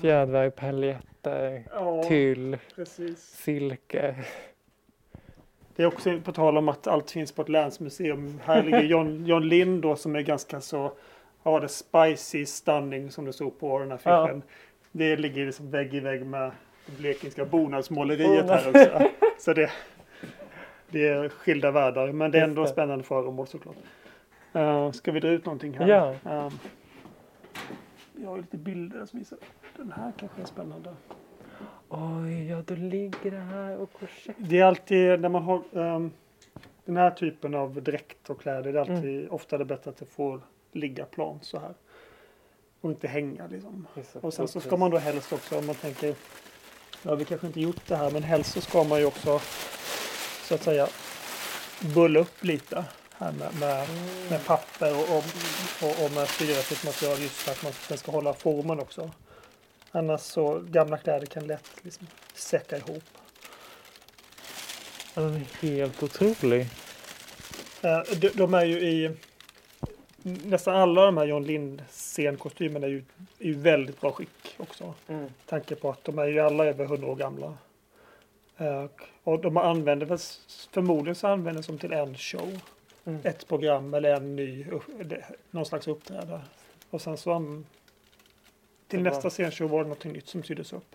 Fjädrar, 0.00 0.50
paljetter, 0.50 1.64
Ja, 1.70 2.02
tyll, 2.08 2.58
precis. 2.76 3.18
silke. 3.20 4.14
Det 5.76 5.82
är 5.82 5.86
också 5.86 6.20
på 6.24 6.32
tal 6.32 6.58
om 6.58 6.68
att 6.68 6.86
allt 6.86 7.10
finns 7.10 7.32
på 7.32 7.42
ett 7.42 7.48
länsmuseum. 7.48 8.40
Här 8.44 8.62
ligger 8.62 8.82
John, 8.82 9.26
John 9.26 9.48
Lind 9.48 9.82
då 9.82 9.96
som 9.96 10.16
är 10.16 10.20
ganska 10.20 10.60
så, 10.60 10.92
ja 11.42 11.60
det 11.60 11.68
spicy 11.68 12.46
stunning 12.46 13.10
som 13.10 13.24
det 13.24 13.32
stod 13.32 13.60
på 13.60 13.78
den 13.78 13.90
här 13.90 14.00
Ja. 14.04 14.24
affischen. 14.24 14.42
Det 14.92 15.16
ligger 15.16 15.46
liksom 15.46 15.70
vägg 15.70 15.94
i 15.94 16.00
vägg 16.00 16.26
med 16.26 16.50
det 16.86 16.92
blekingska 16.98 17.44
bonadsmåleriet 17.44 18.46
här 18.48 18.68
också. 18.68 19.08
Så 19.38 19.52
det, 19.52 19.70
det 20.90 21.08
är 21.08 21.28
skilda 21.28 21.70
världar 21.70 22.12
men 22.12 22.30
det 22.30 22.38
är 22.38 22.44
ändå 22.44 22.66
spännande 22.66 23.04
föremål 23.04 23.46
såklart. 23.46 23.76
Uh, 24.56 24.90
ska 24.90 25.12
vi 25.12 25.20
dra 25.20 25.28
ut 25.28 25.44
någonting 25.46 25.78
här? 25.78 25.88
Ja. 25.88 26.14
Ehm, 26.30 26.52
vi 28.12 28.24
har 28.24 28.36
lite 28.36 28.56
bilder 28.56 29.06
som 29.06 29.18
visar. 29.18 29.38
Den 29.76 29.92
här 29.92 30.12
kanske 30.16 30.42
är 30.42 30.46
spännande. 30.46 30.94
Oj, 31.94 32.48
ja 32.48 32.62
då 32.66 32.74
ligger 32.74 33.30
det 33.30 33.36
här 33.36 33.76
och 33.76 33.92
korsett. 33.92 34.36
Det 34.38 34.58
är 34.58 34.64
alltid 34.64 35.20
när 35.20 35.28
man 35.28 35.42
har 35.42 35.62
ehm, 35.74 36.10
den 36.84 36.96
här 36.96 37.10
typen 37.10 37.54
av 37.54 37.82
dräkt 37.82 38.30
och 38.30 38.40
kläder. 38.40 38.72
Det 38.72 38.78
är 38.78 38.80
alltid 38.80 39.18
Mm. 39.20 39.30
ofta 39.32 39.58
det 39.58 39.64
bättre 39.64 39.90
att 39.90 39.96
det 39.96 40.06
får 40.06 40.40
ligga 40.72 41.04
plant 41.04 41.44
så 41.44 41.58
här. 41.58 41.74
Och 42.80 42.90
inte 42.90 43.08
hänga 43.08 43.46
liksom. 43.46 43.86
Och 44.20 44.34
sen 44.34 44.48
så 44.48 44.60
ska 44.60 44.76
man 44.76 44.90
då 44.90 44.98
helst 44.98 45.32
också 45.32 45.58
om 45.58 45.66
man 45.66 45.74
tänker. 45.74 46.14
Ja 47.02 47.14
vi 47.14 47.24
kanske 47.24 47.46
inte 47.46 47.60
gjort 47.60 47.88
det 47.88 47.96
här 47.96 48.10
men 48.10 48.22
helst 48.22 48.52
så 48.52 48.60
ska 48.60 48.84
man 48.84 48.98
ju 48.98 49.04
också 49.04 49.40
så 50.42 50.54
att 50.54 50.62
säga 50.62 50.88
bulla 51.94 52.20
upp 52.20 52.44
lite 52.44 52.84
här 53.12 53.32
med, 53.32 53.60
med, 53.60 53.88
med 54.30 54.46
papper 54.46 54.92
och, 54.92 55.16
och, 55.16 55.24
och, 55.82 56.04
och 56.04 56.12
med 56.12 56.28
fyrrättigt 56.28 56.84
material 56.84 57.18
just 57.20 57.34
för 57.34 57.52
att 57.52 57.62
man 57.90 57.98
ska 57.98 58.12
hålla 58.12 58.34
formen 58.34 58.80
också. 58.80 59.10
Annars 59.94 60.20
så 60.20 60.62
gamla 60.70 60.98
kläder 60.98 61.26
kan 61.26 61.46
lätt 61.46 61.70
liksom 61.82 62.06
säcka 62.34 62.76
ihop. 62.76 63.04
Den 65.14 65.34
är 65.34 65.66
helt 65.66 66.02
otrolig. 66.02 66.60
Eh, 67.82 68.02
de, 68.16 68.28
de 68.28 68.54
är 68.54 68.64
ju 68.64 68.80
i 68.80 69.16
nästan 70.22 70.76
alla 70.76 71.06
de 71.06 71.16
här 71.16 71.24
John 71.24 71.44
Lind 71.44 71.82
scenkostymerna 71.90 72.86
är 72.86 72.90
ju 72.90 73.04
i 73.38 73.52
väldigt 73.52 74.00
bra 74.00 74.12
skick 74.12 74.54
också. 74.56 74.94
Mm. 75.08 75.30
tanke 75.46 75.74
på 75.74 75.90
att 75.90 76.04
de 76.04 76.18
är 76.18 76.26
ju 76.26 76.40
alla 76.40 76.66
över 76.66 76.84
100 76.84 77.06
år 77.06 77.16
gamla. 77.16 77.54
Eh, 78.56 78.84
och 79.24 79.40
de 79.40 79.56
använder 79.56 80.18
förmodligen 80.72 81.14
så 81.14 81.26
använder 81.26 81.62
de 81.62 81.66
som 81.66 81.78
till 81.78 81.92
en 81.92 82.16
show. 82.16 82.60
Mm. 83.04 83.20
Ett 83.24 83.48
program 83.48 83.94
eller 83.94 84.14
en 84.14 84.36
ny, 84.36 84.66
någon 85.50 85.66
slags 85.66 85.88
uppträdare. 85.88 86.40
Och 86.90 87.02
sen 87.02 87.16
så 87.16 87.32
till 88.92 89.02
Det 89.04 89.10
var- 89.10 89.16
nästa 89.16 89.30
scenshow 89.30 89.70
var 89.70 89.82
det 89.84 89.88
något 89.88 90.04
nytt 90.04 90.28
som 90.28 90.42
syddes 90.42 90.72
upp. 90.72 90.94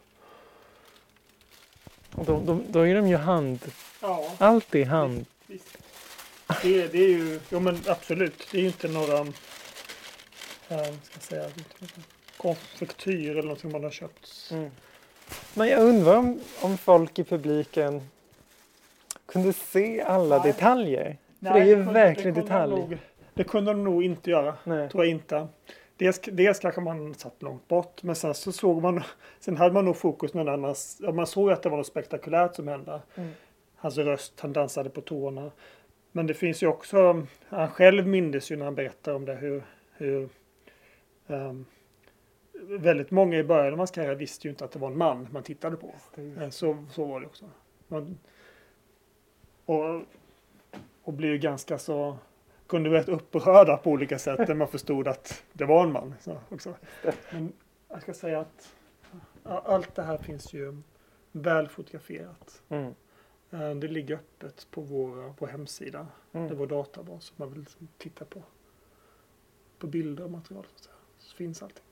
Och 2.16 2.26
de, 2.26 2.46
de, 2.46 2.64
då 2.70 2.80
är 2.88 2.96
de 2.96 3.08
ju 3.08 3.16
hand. 3.16 3.60
Ja, 4.02 4.32
Allt 4.38 4.76
är 4.76 4.86
hand. 4.86 5.26
visst. 5.48 5.78
Det, 6.64 6.88
det 6.88 6.98
är 6.98 7.08
ju, 7.10 7.40
jo 7.50 7.60
men 7.60 7.82
absolut, 7.88 8.48
det 8.52 8.58
är 8.58 8.62
ju 8.62 8.68
inte 8.68 8.88
några, 8.88 9.18
eh, 9.20 9.26
ska 10.68 11.14
jag 11.14 11.24
säga, 11.24 11.44
det 11.80 11.88
konfektyr 12.38 13.32
eller 13.32 13.42
någonting 13.42 13.72
man 13.72 13.84
har 13.84 13.92
köpt. 13.92 14.50
Mm. 14.52 14.72
Men 15.54 15.68
jag 15.68 15.82
undrar 15.82 16.16
om, 16.18 16.40
om 16.62 16.78
folk 16.78 17.20
i 17.20 17.24
publiken 17.24 18.10
kunde 19.26 19.54
se 19.54 20.02
alla 20.02 20.38
Nej. 20.44 20.52
detaljer. 20.54 21.18
För 21.40 21.54
det 21.54 21.60
är 21.60 21.66
ju 21.66 21.76
kunde- 21.76 21.94
verkligen 21.94 22.34
det 22.34 22.42
kunde 22.42 22.54
de 22.54 22.70
detalj. 22.70 22.72
Nog, 22.82 22.98
det 23.34 23.44
kunde 23.44 23.72
de 23.72 23.84
nog 23.84 24.04
inte 24.04 24.30
göra. 24.30 24.56
Nej. 24.64 24.90
Tror 24.90 25.06
jag 25.06 25.12
inte. 25.12 25.48
Dels, 25.98 26.20
dels 26.20 26.60
kanske 26.60 26.82
man 26.82 27.14
satt 27.14 27.44
långt 27.44 27.68
bort, 27.68 28.04
men 28.04 28.16
sen 28.16 28.34
så 28.34 28.52
såg 28.52 28.82
man, 28.82 29.04
sen 29.40 29.58
hade 29.58 29.74
man 29.74 29.86
nog 29.86 29.98
fokus 29.98 30.34
någon 30.34 30.50
annans. 30.50 30.98
Ja, 31.02 31.12
man 31.12 31.28
såg 31.28 31.52
att 31.52 31.64
det 31.64 31.70
var 31.70 31.78
något 31.78 31.88
spektakulärt 31.88 32.56
som 32.56 32.68
hände. 32.68 33.02
Mm. 33.16 33.30
Hans 33.76 33.98
röst, 33.98 34.40
han 34.40 34.54
dansade 34.54 34.90
på 34.90 35.02
tårna. 35.02 35.52
Men 36.12 36.28
det 36.28 36.34
finns 36.34 36.64
ju 36.64 36.68
också, 36.68 37.26
han 37.50 37.70
själv 37.70 38.08
mindes 38.08 38.52
ju 38.52 38.56
när 38.56 38.66
han 38.66 38.76
berättar 38.76 39.14
om 39.14 39.26
det 39.26 39.36
hur, 39.36 39.64
hur 39.98 40.30
ehm, 41.28 41.66
väldigt 42.62 43.12
många 43.12 43.38
i 43.38 43.44
början 43.44 43.74
av 43.74 43.78
hans 43.78 43.92
karriär 43.92 44.16
visste 44.16 44.48
ju 44.48 44.52
inte 44.52 44.66
att 44.66 44.72
det 44.72 44.80
var 44.80 44.92
en 44.92 44.98
man 44.98 45.28
man 45.32 45.44
tittade 45.44 45.76
på. 45.76 45.96
Så, 46.52 46.86
så 46.92 47.06
var 47.06 47.20
det 47.20 47.26
också. 47.26 47.46
Man, 47.88 48.20
och, 49.66 50.02
och 51.04 51.14
blev 51.14 51.32
ju 51.32 51.38
ganska 51.38 51.78
så 51.78 52.18
kunde 52.68 52.90
bli 52.90 53.00
upprörda 53.00 53.78
på 53.78 53.92
olika 53.92 54.20
sätt 54.20 54.48
när 54.48 54.56
man 54.56 54.68
förstod 54.68 55.08
att 55.08 55.44
det 55.54 55.66
var 55.66 55.84
en 55.84 55.92
man. 55.92 56.14
Så 56.20 56.38
också. 56.50 56.76
Men 57.32 57.54
jag 57.90 58.02
ska 58.02 58.14
säga 58.14 58.40
att 58.40 58.74
allt 59.44 59.96
det 59.96 60.02
här 60.04 60.18
finns 60.18 60.54
ju 60.54 60.82
väl 61.32 61.68
fotograferat. 61.68 62.62
Mm. 62.70 62.94
Eh, 63.52 63.70
Det 63.76 63.88
ligger 63.88 64.16
öppet 64.16 64.68
på 64.72 64.82
vår, 64.82 65.34
på 65.34 65.48
hemsida. 65.48 66.08
Det 66.32 66.38
är 66.40 66.44
Mm. 66.46 66.58
vår 66.58 66.68
databas 66.68 67.24
som 67.26 67.34
man 67.38 67.54
vill 67.54 67.66
titta 67.98 68.26
på. 68.26 68.44
På 69.80 69.88
bilder 69.88 70.24
och 70.24 70.32
material 70.32 70.66
så, 70.76 70.90
så 71.20 71.36
finns 71.36 71.64
allting. 71.64 71.84